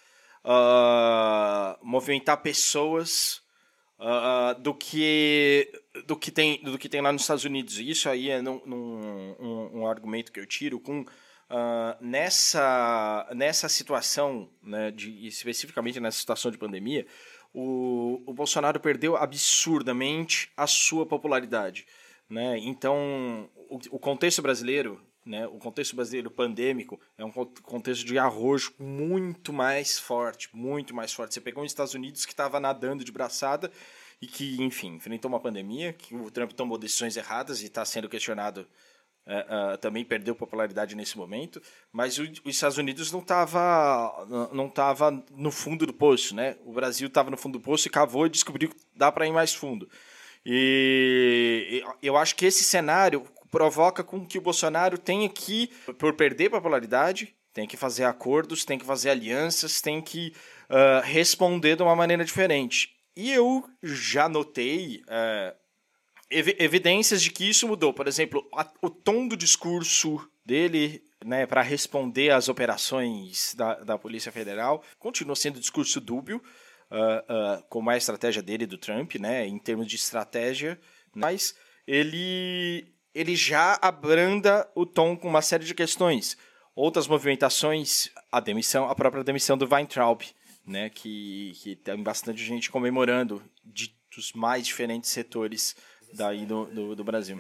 uh, 0.44 1.78
movimentar 1.86 2.42
pessoas 2.42 3.45
uh, 4.00 4.60
do 4.60 4.74
que 4.74 5.72
do 6.06 6.16
que 6.16 6.32
tem 6.32 6.62
do 6.64 6.78
que 6.78 6.90
tem 6.90 7.02
lá 7.02 7.12
nos 7.12 7.22
Estados 7.22 7.46
Unidos. 7.46 7.80
Isso 7.80 8.10
aí 8.10 8.30
é 8.30 8.42
num, 8.42 8.62
num, 8.66 9.36
um, 9.40 9.80
um 9.80 9.88
argumento 9.88 10.32
que 10.32 10.40
eu 10.40 10.46
tiro 10.46 10.80
com 10.80 11.02
uh, 11.02 11.06
nessa 12.02 13.28
nessa 13.34 13.70
situação, 13.70 14.50
né, 14.62 14.92
de, 14.92 15.28
especificamente 15.28 16.00
nessa 16.00 16.20
situação 16.20 16.52
de 16.52 16.58
pandemia, 16.58 17.06
o, 17.54 18.22
o 18.26 18.34
Bolsonaro 18.34 18.80
perdeu 18.80 19.16
absurdamente 19.16 20.52
a 20.58 20.68
sua 20.68 21.06
popularidade. 21.06 21.86
Né? 22.30 22.58
Então, 22.60 23.50
o, 23.70 23.80
o 23.92 24.00
contexto 24.00 24.42
brasileiro, 24.42 25.02
né, 25.26 25.48
o 25.48 25.58
contexto 25.58 25.96
brasileiro 25.96 26.30
pandêmico 26.30 27.00
é 27.18 27.26
um 27.26 27.32
contexto 27.32 28.06
de 28.06 28.18
arrojo 28.20 28.74
muito 28.78 29.52
mais 29.52 29.98
forte, 29.98 30.50
muito 30.54 30.94
mais 30.94 31.12
forte. 31.12 31.34
Você 31.34 31.42
pegou 31.42 31.64
os 31.64 31.72
Estados 31.72 31.94
Unidos 31.96 32.26
que 32.26 32.34
estava 32.34 32.60
nadando 32.60 33.04
de 33.04 33.12
braçada 33.12 33.72
e 34.22 34.28
que, 34.28 34.62
enfim, 34.62 34.96
enfrentou 34.96 35.28
uma 35.28 35.40
pandemia, 35.40 35.94
que 35.94 36.16
o 36.16 36.30
Trump 36.30 36.52
tomou 36.52 36.78
decisões 36.78 37.18
erradas 37.18 37.62
e 37.62 37.66
está 37.66 37.84
sendo 37.84 38.08
questionado 38.08 38.68
Uh, 39.28 39.74
uh, 39.74 39.78
também 39.80 40.06
perdeu 40.06 40.36
popularidade 40.36 40.96
nesse 40.96 41.18
momento, 41.18 41.60
mas 41.92 42.20
o, 42.20 42.22
os 42.22 42.40
Estados 42.46 42.78
Unidos 42.78 43.12
não 43.12 43.22
estava 43.22 44.24
não 44.54 44.70
tava 44.70 45.10
no 45.32 45.50
fundo 45.50 45.88
do 45.88 45.92
poço, 45.92 46.36
né? 46.36 46.56
O 46.64 46.72
Brasil 46.72 47.08
estava 47.08 47.32
no 47.32 47.38
fundo 47.38 47.58
do 47.58 47.60
poço 47.60 47.88
e 47.88 47.90
cavou 47.90 48.28
e 48.28 48.30
descobriu 48.30 48.70
que 48.70 48.76
dá 48.96 49.12
para 49.12 49.26
ir 49.26 49.32
mais 49.32 49.52
fundo. 49.52 49.90
E, 50.46 51.84
eu 52.04 52.16
acho 52.16 52.36
que 52.36 52.46
esse 52.46 52.64
cenário 52.64 53.26
provoca 53.56 54.04
com 54.04 54.26
que 54.26 54.38
o 54.38 54.42
Bolsonaro 54.42 54.98
tenha 54.98 55.30
que, 55.30 55.68
por 55.98 56.14
perder 56.14 56.50
popularidade, 56.50 57.34
tem 57.54 57.66
que 57.66 57.78
fazer 57.78 58.04
acordos, 58.04 58.66
tem 58.66 58.78
que 58.78 58.86
fazer 58.86 59.10
alianças, 59.12 59.80
tem 59.80 60.02
que 60.02 60.34
uh, 60.70 61.02
responder 61.02 61.78
de 61.78 61.82
uma 61.82 61.96
maneira 61.96 62.26
diferente. 62.26 62.94
E 63.16 63.32
eu 63.32 63.64
já 63.82 64.28
notei 64.28 65.02
ev 66.30 66.50
evidências 66.60 67.22
de 67.22 67.32
que 67.32 67.48
isso 67.50 67.66
mudou. 67.66 67.94
Por 67.94 68.10
exemplo, 68.10 68.46
a, 68.54 68.70
o 68.82 68.90
tom 68.90 69.26
do 69.26 69.38
discurso 69.38 70.20
dele 70.46 71.02
né, 71.24 71.46
para 71.46 71.62
responder 71.62 72.32
às 72.32 72.50
operações 72.50 73.56
da, 73.56 73.76
da 73.76 73.98
Polícia 73.98 74.34
Federal 74.34 74.84
continua 75.00 75.34
sendo 75.34 75.62
discurso 75.62 76.02
dúbio, 76.02 76.44
uh, 76.92 77.60
uh, 77.62 77.64
como 77.70 77.90
é 77.90 77.94
a 77.94 77.98
estratégia 77.98 78.42
dele 78.42 78.66
do 78.66 78.78
Trump, 78.78 79.16
né, 79.16 79.48
em 79.48 79.58
termos 79.58 79.88
de 79.88 79.96
estratégia, 79.96 80.78
mas 81.14 81.56
ele, 81.88 82.95
ele 83.16 83.34
já 83.34 83.80
abranda 83.82 84.70
o 84.76 84.86
tom 84.86 85.16
com 85.16 85.30
uma 85.30 85.42
série 85.42 85.64
de 85.64 85.74
questões. 85.74 86.38
Outras 86.76 87.08
movimentações, 87.08 88.10
a 88.30 88.42
demissão, 88.42 88.90
a 88.90 88.94
própria 88.94 89.24
demissão 89.24 89.58
do 89.58 89.66
Weintraub, 89.66 90.22
né, 90.68 90.90
que, 90.90 91.54
que 91.56 91.78
tem 91.78 92.04
bastante 92.04 92.44
gente 92.44 92.70
comemorando 92.70 93.42
de, 93.64 93.96
dos 94.14 94.34
mais 94.34 94.68
diferentes 94.68 95.10
setores 95.10 95.78
daí 96.14 96.46
do, 96.46 96.66
do, 96.66 96.96
do 96.98 97.04
Brasil. 97.06 97.40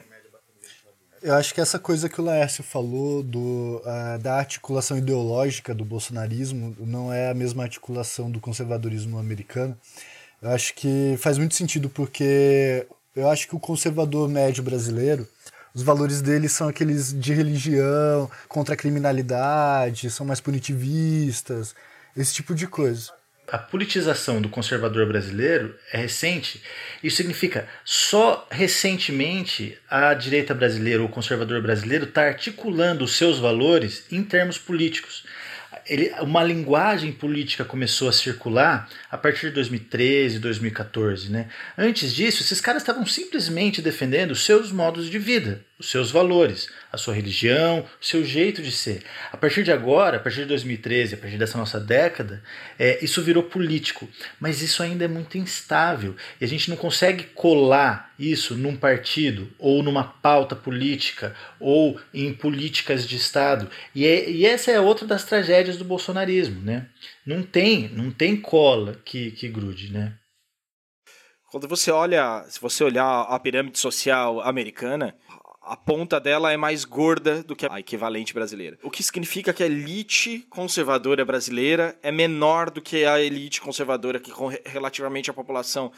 Eu 1.21 1.33
acho 1.33 1.53
que 1.53 1.59
essa 1.59 1.79
coisa 1.79 2.07
que 2.07 2.21
o 2.21 2.23
Laércio 2.23 2.63
falou 2.63 3.23
do, 3.23 3.81
uh, 3.83 4.19
da 4.21 4.35
articulação 4.35 4.97
ideológica 4.97 5.73
do 5.73 5.83
bolsonarismo 5.83 6.75
não 6.79 7.11
é 7.11 7.31
a 7.31 7.33
mesma 7.33 7.63
articulação 7.63 8.29
do 8.31 8.39
conservadorismo 8.39 9.17
americano. 9.17 9.77
Eu 10.41 10.51
acho 10.51 10.73
que 10.75 11.15
faz 11.17 11.37
muito 11.37 11.55
sentido 11.55 11.89
porque 11.89 12.87
eu 13.15 13.27
acho 13.29 13.47
que 13.47 13.55
o 13.55 13.59
conservador 13.59 14.29
médio 14.29 14.63
brasileiro, 14.63 15.27
os 15.75 15.83
valores 15.83 16.21
dele 16.21 16.49
são 16.49 16.67
aqueles 16.67 17.13
de 17.13 17.33
religião, 17.33 18.31
contra 18.47 18.73
a 18.73 18.77
criminalidade, 18.77 20.09
são 20.09 20.25
mais 20.25 20.41
punitivistas, 20.41 21.75
esse 22.15 22.33
tipo 22.33 22.55
de 22.55 22.65
coisa 22.65 23.11
a 23.47 23.57
politização 23.57 24.41
do 24.41 24.49
conservador 24.49 25.07
brasileiro 25.07 25.75
é 25.91 25.97
recente. 25.97 26.61
Isso 27.03 27.17
significa 27.17 27.67
só 27.83 28.47
recentemente 28.49 29.77
a 29.89 30.13
direita 30.13 30.53
brasileira 30.53 31.03
o 31.03 31.09
conservador 31.09 31.61
brasileiro 31.61 32.05
está 32.05 32.23
articulando 32.23 33.03
os 33.03 33.15
seus 33.15 33.37
valores 33.37 34.05
em 34.11 34.23
termos 34.23 34.57
políticos. 34.57 35.23
Ele, 35.87 36.11
uma 36.21 36.43
linguagem 36.43 37.11
política 37.11 37.63
começou 37.63 38.09
a 38.09 38.13
circular 38.13 38.89
a 39.09 39.17
partir 39.17 39.47
de 39.47 39.55
2013, 39.55 40.39
2014. 40.39 41.31
Né? 41.31 41.47
Antes 41.77 42.13
disso, 42.13 42.41
esses 42.41 42.59
caras 42.59 42.81
estavam 42.81 43.05
simplesmente 43.05 43.81
defendendo 43.81 44.35
seus 44.35 44.71
modos 44.71 45.09
de 45.09 45.19
vida, 45.19 45.63
os 45.77 45.89
seus 45.89 46.09
valores, 46.09 46.69
a 46.91 46.97
sua 46.97 47.13
religião, 47.13 47.85
o 48.01 48.05
seu 48.05 48.23
jeito 48.23 48.61
de 48.61 48.71
ser. 48.71 49.03
A 49.31 49.35
partir 49.35 49.63
de 49.63 49.71
agora, 49.71 50.17
a 50.17 50.19
partir 50.19 50.41
de 50.41 50.45
2013, 50.45 51.15
a 51.15 51.17
partir 51.17 51.37
dessa 51.37 51.57
nossa 51.57 51.79
década, 51.79 52.41
é, 52.79 53.03
isso 53.03 53.21
virou 53.21 53.43
político. 53.43 54.07
Mas 54.39 54.61
isso 54.61 54.81
ainda 54.81 55.03
é 55.03 55.07
muito 55.07 55.37
instável 55.37 56.15
e 56.39 56.45
a 56.45 56.47
gente 56.47 56.69
não 56.69 56.77
consegue 56.77 57.25
colar 57.25 58.13
isso 58.17 58.55
num 58.55 58.77
partido 58.77 59.51
ou 59.59 59.83
numa 59.83 60.03
pauta 60.03 60.55
política 60.55 61.35
ou 61.59 61.99
em 62.13 62.33
políticas 62.33 63.05
de 63.05 63.17
Estado. 63.17 63.69
E, 63.93 64.05
é, 64.05 64.29
e 64.29 64.45
essa 64.45 64.71
é 64.71 64.79
outra 64.79 65.05
das 65.05 65.25
tragédias 65.25 65.77
do 65.77 65.83
bolsonarismo. 65.83 66.61
Né? 66.61 66.87
Não 67.25 67.43
tem, 67.43 67.89
não 67.89 68.11
tem 68.11 68.37
cola 68.37 69.01
que, 69.03 69.31
que 69.31 69.49
grude. 69.49 69.91
Né? 69.91 70.13
Quando 71.55 71.67
você 71.67 71.91
olha, 71.91 72.43
se 72.49 72.59
você 72.59 72.83
olhar 72.83 73.21
a 73.21 73.39
pirâmide 73.39 73.79
social 73.79 74.41
americana, 74.41 75.15
a 75.65 75.75
ponta 75.75 76.19
dela 76.19 76.51
é 76.51 76.57
mais 76.57 76.85
gorda 76.85 77.41
do 77.43 77.55
que 77.55 77.65
a 77.69 77.79
equivalente 77.79 78.33
brasileira. 78.33 78.77
O 78.83 78.91
que 78.91 79.01
significa 79.03 79.53
que 79.53 79.63
a 79.63 79.65
elite 79.65 80.45
conservadora 80.49 81.25
brasileira 81.25 81.97
é 82.03 82.11
menor 82.11 82.69
do 82.69 82.81
que 82.81 83.03
a 83.05 83.19
elite 83.19 83.59
conservadora 83.59 84.19
que 84.19 84.31
relativamente 84.65 85.29
à 85.29 85.33
população. 85.33 85.91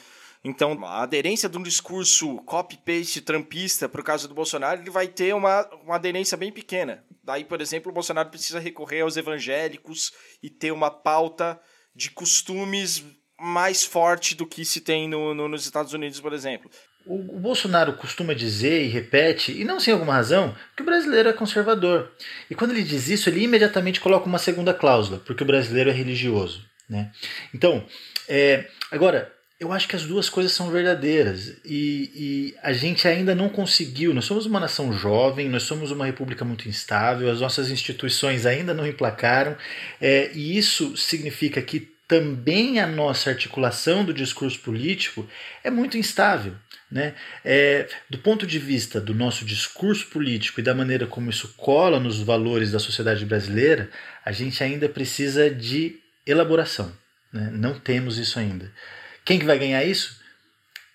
Então, 0.44 0.78
a 0.86 1.04
aderência 1.04 1.50
de 1.50 1.58
um 1.58 1.64
discurso 1.64 2.38
copy-paste 2.46 3.22
trampista 3.22 3.90
para 3.90 4.00
o 4.00 4.04
caso 4.04 4.28
do 4.28 4.34
Bolsonaro, 4.34 4.82
ele 4.82 4.90
vai 4.90 5.08
ter 5.08 5.36
uma, 5.36 5.68
uma 5.84 5.96
aderência 5.96 6.38
bem 6.38 6.52
pequena. 6.52 7.04
Daí, 7.24 7.44
por 7.44 7.60
exemplo, 7.60 7.92
o 7.92 7.94
Bolsonaro 7.94 8.30
precisa 8.30 8.60
recorrer 8.60 9.02
aos 9.02 9.18
evangélicos 9.18 10.14
e 10.42 10.50
ter 10.50 10.72
uma 10.72 10.90
pauta 10.90 11.60
de 11.94 12.12
costumes 12.12 13.04
mais 13.40 13.84
forte 13.84 14.36
do 14.36 14.46
que 14.46 14.64
se 14.64 14.82
tem 14.82 15.08
no, 15.08 15.34
no, 15.34 15.48
nos 15.48 15.66
Estados 15.66 15.94
Unidos, 15.94 16.20
por 16.20 16.34
exemplo. 16.34 16.70
O, 17.08 17.40
Bolsonaro 17.40 17.94
costuma 17.94 18.34
dizer 18.34 18.84
e 18.84 18.88
repete, 18.88 19.52
e 19.52 19.64
não 19.64 19.80
sem 19.80 19.94
alguma 19.94 20.14
razão, 20.14 20.56
que 20.76 20.82
o 20.82 20.86
brasileiro 20.86 21.30
é 21.30 21.34
conservador. 21.34 22.12
E 22.50 22.56
quando 22.56 22.72
ele 22.72 22.84
diz 22.84 23.08
isso, 23.08 23.30
ele 23.30 23.44
imediatamente 23.44 24.00
coloca 24.02 24.26
uma 24.26 24.38
segunda 24.38 24.74
cláusula, 24.74 25.20
porque 25.26 25.44
o 25.44 25.48
brasileiro 25.48 25.90
é 25.90 25.94
religioso. 25.94 26.66
Né? 26.90 27.12
Então, 27.54 27.86
é, 28.28 28.66
agora, 28.92 29.32
eu 29.60 29.72
acho 29.72 29.88
que 29.88 29.96
as 29.96 30.04
duas 30.04 30.30
coisas 30.30 30.52
são 30.52 30.70
verdadeiras 30.70 31.58
e, 31.66 32.12
e, 32.16 32.56
a 32.62 32.72
gente 32.74 33.08
ainda 33.08 33.34
não 33.34 33.50
conseguiu. 33.50 34.14
Nós 34.14 34.26
somos 34.26 34.46
uma 34.46 34.60
nação 34.60 34.94
jovem, 34.94 35.50
nós 35.50 35.64
somos 35.64 35.90
uma 35.90 36.06
república 36.06 36.46
muito 36.46 36.70
instável, 36.70 37.32
as 37.32 37.42
nossas 37.42 37.72
instituições 37.72 38.46
ainda 38.46 38.74
não 38.74 38.86
emplacaram, 38.86 39.58
é, 40.00 40.30
e 40.34 40.58
isso 40.58 40.96
significa 40.96 41.62
que 41.62 41.97
também 42.08 42.80
a 42.80 42.88
nossa 42.88 43.30
articulação 43.30 44.06
do 44.06 44.14
discurso 44.14 44.60
político 44.60 45.28
é 45.64 45.70
muito 45.70 45.98
instável. 45.98 46.56
Né? 46.90 47.16
É, 47.44 47.90
do 48.10 48.18
ponto 48.20 48.48
de 48.48 48.58
vista 48.58 49.02
do 49.02 49.14
nosso 49.14 49.44
discurso 49.44 50.08
político 50.08 50.62
e 50.62 50.64
da 50.64 50.74
maneira 50.74 51.06
como 51.06 51.30
isso 51.30 51.54
cola 51.58 52.00
nos 52.00 52.22
valores 52.22 52.72
da 52.72 52.80
sociedade 52.80 53.26
brasileira, 53.26 53.90
a 54.24 54.32
gente 54.32 54.64
ainda 54.64 54.88
precisa 54.88 55.50
de 55.50 56.00
elaboração. 56.26 56.94
Né? 57.34 57.50
Não 57.52 57.78
temos 57.78 58.18
isso 58.18 58.40
ainda. 58.40 58.72
Quem 59.26 59.38
que 59.38 59.46
vai 59.46 59.60
ganhar 59.60 59.84
isso? 59.84 60.18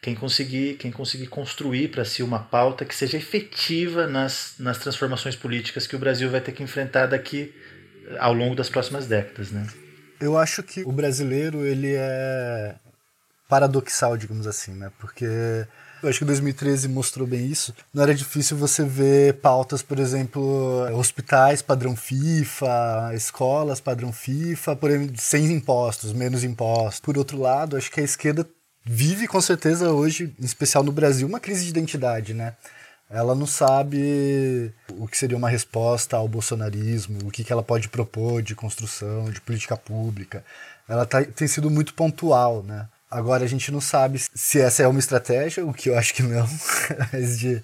Quem 0.01 0.14
conseguir, 0.14 0.79
quem 0.79 0.90
conseguir 0.90 1.27
construir 1.27 1.88
para 1.88 2.07
si 2.07 2.22
uma 2.22 2.38
pauta 2.38 2.87
que 2.87 2.94
seja 2.94 3.18
efetiva 3.18 4.07
nas, 4.07 4.55
nas 4.59 4.79
transformações 4.79 5.37
políticas 5.37 5.87
que 5.87 5.94
o 5.94 5.98
Brasil 5.98 6.31
vai 6.31 6.40
ter 6.40 6.53
que 6.53 6.62
enfrentar 6.62 7.07
daqui 7.07 7.55
ao 8.18 8.33
longo 8.33 8.55
das 8.55 8.70
próximas 8.70 9.07
décadas. 9.07 9.53
Né? 9.53 9.66
Eu 10.22 10.38
acho 10.38 10.62
que 10.62 10.82
o 10.82 10.92
brasileiro 10.92 11.66
ele 11.66 11.94
é 11.96 12.76
paradoxal, 13.48 14.16
digamos 14.16 14.46
assim, 14.46 14.70
né? 14.72 14.88
Porque 15.00 15.26
eu 16.00 16.08
acho 16.08 16.20
que 16.20 16.24
2013 16.24 16.87
mostrou 16.88 17.26
bem 17.26 17.44
isso. 17.44 17.74
Não 17.92 18.04
era 18.04 18.14
difícil 18.14 18.56
você 18.56 18.85
ver 18.85 19.35
pautas, 19.40 19.82
por 19.82 19.98
exemplo, 19.98 20.87
hospitais 20.96 21.61
padrão 21.61 21.96
FIFA, 21.96 23.11
escolas 23.14 23.80
padrão 23.80 24.12
FIFA, 24.12 24.76
por 24.76 24.90
exemplo, 24.92 25.16
sem 25.18 25.50
impostos, 25.52 26.12
menos 26.12 26.44
impostos. 26.44 27.00
Por 27.00 27.18
outro 27.18 27.37
lado, 27.37 27.76
acho 27.76 27.90
que 27.90 28.00
a 28.00 28.04
esquerda 28.04 28.48
vive 28.85 29.26
com 29.26 29.40
certeza 29.40 29.90
hoje, 29.90 30.32
em 30.40 30.44
especial 30.44 30.85
no 30.85 30.92
Brasil, 30.92 31.26
uma 31.26 31.40
crise 31.40 31.64
de 31.64 31.70
identidade, 31.70 32.32
né? 32.32 32.54
Ela 33.12 33.35
não 33.35 33.46
sabe 33.46 34.72
o 34.96 35.07
que 35.07 35.18
seria 35.18 35.37
uma 35.37 35.51
resposta 35.51 36.16
ao 36.16 36.27
bolsonarismo, 36.27 37.18
o 37.25 37.31
que, 37.31 37.44
que 37.44 37.53
ela 37.53 37.62
pode 37.62 37.90
propor 37.90 38.40
de 38.40 38.55
construção, 38.55 39.31
de 39.31 39.38
política 39.38 39.77
pública. 39.77 40.42
Ela 40.88 41.05
tá, 41.05 41.22
tem 41.22 41.46
sido 41.46 41.70
muito 41.70 41.92
pontual, 41.92 42.62
né? 42.62 42.88
Agora 43.11 43.44
a 43.44 43.46
gente 43.46 43.70
não 43.70 43.83
sabe 43.83 44.18
se 44.35 44.59
essa 44.59 44.83
é 44.83 44.88
uma 44.88 44.98
estratégia, 44.98 45.66
o 45.66 45.75
que 45.75 45.90
eu 45.90 45.98
acho 45.98 46.14
que 46.14 46.22
não, 46.22 46.48
mas, 47.12 47.38
de, 47.38 47.62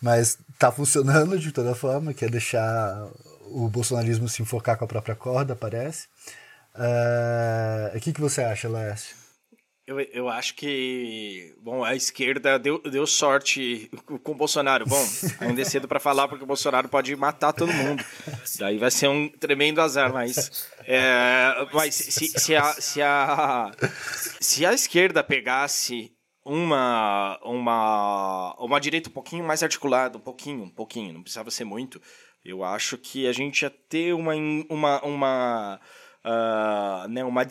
mas 0.00 0.38
tá 0.58 0.72
funcionando 0.72 1.38
de 1.38 1.52
toda 1.52 1.74
forma, 1.74 2.14
que 2.14 2.24
é 2.24 2.28
deixar 2.30 3.06
o 3.50 3.68
bolsonarismo 3.68 4.30
se 4.30 4.40
enfocar 4.40 4.78
com 4.78 4.86
a 4.86 4.88
própria 4.88 5.14
corda, 5.14 5.54
parece. 5.54 6.06
Uh, 6.74 7.94
o 7.94 8.00
que, 8.00 8.14
que 8.14 8.20
você 8.20 8.42
acha, 8.42 8.66
Laércio? 8.66 9.25
Eu, 9.86 10.00
eu 10.00 10.28
acho 10.28 10.56
que, 10.56 11.54
bom, 11.60 11.84
a 11.84 11.94
esquerda 11.94 12.58
deu, 12.58 12.82
deu 12.82 13.06
sorte 13.06 13.88
com 14.24 14.32
o 14.32 14.34
Bolsonaro. 14.34 14.84
Bom, 14.84 15.04
ainda 15.38 15.62
é 15.62 15.64
cedo 15.64 15.86
para 15.86 16.00
falar 16.00 16.26
porque 16.26 16.42
o 16.42 16.46
Bolsonaro 16.46 16.88
pode 16.88 17.14
matar 17.14 17.52
todo 17.52 17.72
mundo. 17.72 18.04
Daí 18.58 18.78
vai 18.78 18.90
ser 18.90 19.06
um 19.06 19.28
tremendo 19.28 19.80
azar, 19.80 20.12
mas, 20.12 20.68
é, 20.84 21.68
mas 21.72 21.94
se, 21.94 22.26
se, 22.36 22.56
a, 22.56 22.72
se, 22.72 23.00
a, 23.00 23.70
se 24.40 24.66
a 24.66 24.72
esquerda 24.72 25.22
pegasse 25.22 26.12
uma, 26.44 27.38
uma, 27.44 28.56
uma 28.58 28.80
direita 28.80 29.08
um 29.08 29.12
pouquinho 29.12 29.44
mais 29.44 29.62
articulada, 29.62 30.18
um 30.18 30.20
pouquinho, 30.20 30.64
um 30.64 30.70
pouquinho, 30.70 31.12
não 31.12 31.22
precisava 31.22 31.50
ser 31.50 31.64
muito, 31.64 32.02
eu 32.44 32.64
acho 32.64 32.98
que 32.98 33.26
a 33.28 33.32
gente 33.32 33.62
ia 33.62 33.70
ter 33.70 34.14
uma, 34.14 34.32
uma, 34.68 35.00
uma 35.04 35.80
uh, 36.26 37.08
né, 37.08 37.24
uma, 37.24 37.46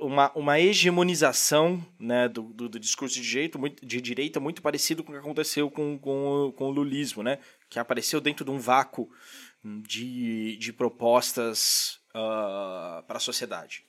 uma, 0.00 0.32
uma 0.34 0.60
hegemonização 0.60 1.84
né, 1.98 2.28
do, 2.28 2.42
do, 2.42 2.68
do, 2.68 2.78
discurso 2.78 3.16
de, 3.16 3.22
jeito, 3.22 3.58
de 3.82 4.00
direita 4.00 4.38
muito 4.38 4.62
parecido 4.62 5.02
com 5.02 5.10
o 5.10 5.14
que 5.14 5.20
aconteceu 5.20 5.70
com, 5.70 5.98
com, 5.98 6.54
com 6.56 6.64
o 6.64 6.70
lulismo, 6.70 7.22
né, 7.22 7.38
que 7.68 7.78
apareceu 7.78 8.20
dentro 8.20 8.44
de 8.44 8.50
um 8.50 8.58
vácuo 8.58 9.10
de, 9.64 10.56
de 10.58 10.72
propostas 10.72 11.98
uh, 12.10 13.02
para 13.06 13.16
a 13.16 13.20
sociedade. 13.20 13.84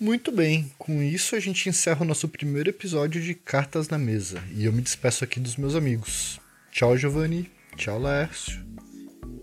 Muito 0.00 0.32
bem, 0.32 0.72
com 0.78 1.02
isso 1.02 1.36
a 1.36 1.40
gente 1.40 1.68
encerra 1.68 2.00
o 2.00 2.06
nosso 2.06 2.26
primeiro 2.26 2.70
episódio 2.70 3.20
de 3.20 3.34
Cartas 3.34 3.90
na 3.90 3.98
Mesa 3.98 4.42
e 4.54 4.64
eu 4.64 4.72
me 4.72 4.80
despeço 4.80 5.22
aqui 5.22 5.38
dos 5.38 5.56
meus 5.56 5.74
amigos. 5.74 6.40
Tchau, 6.72 6.96
Giovanni. 6.96 7.50
Tchau, 7.76 7.98
Laércio. 7.98 8.79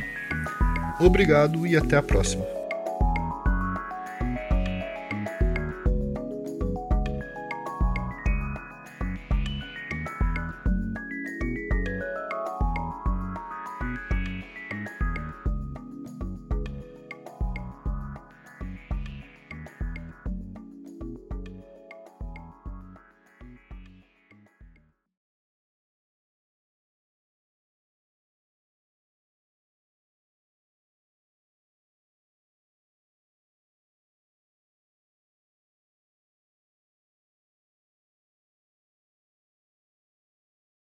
Obrigado 1.00 1.66
e 1.66 1.76
até 1.76 1.96
a 1.96 2.02
próxima! 2.02 2.57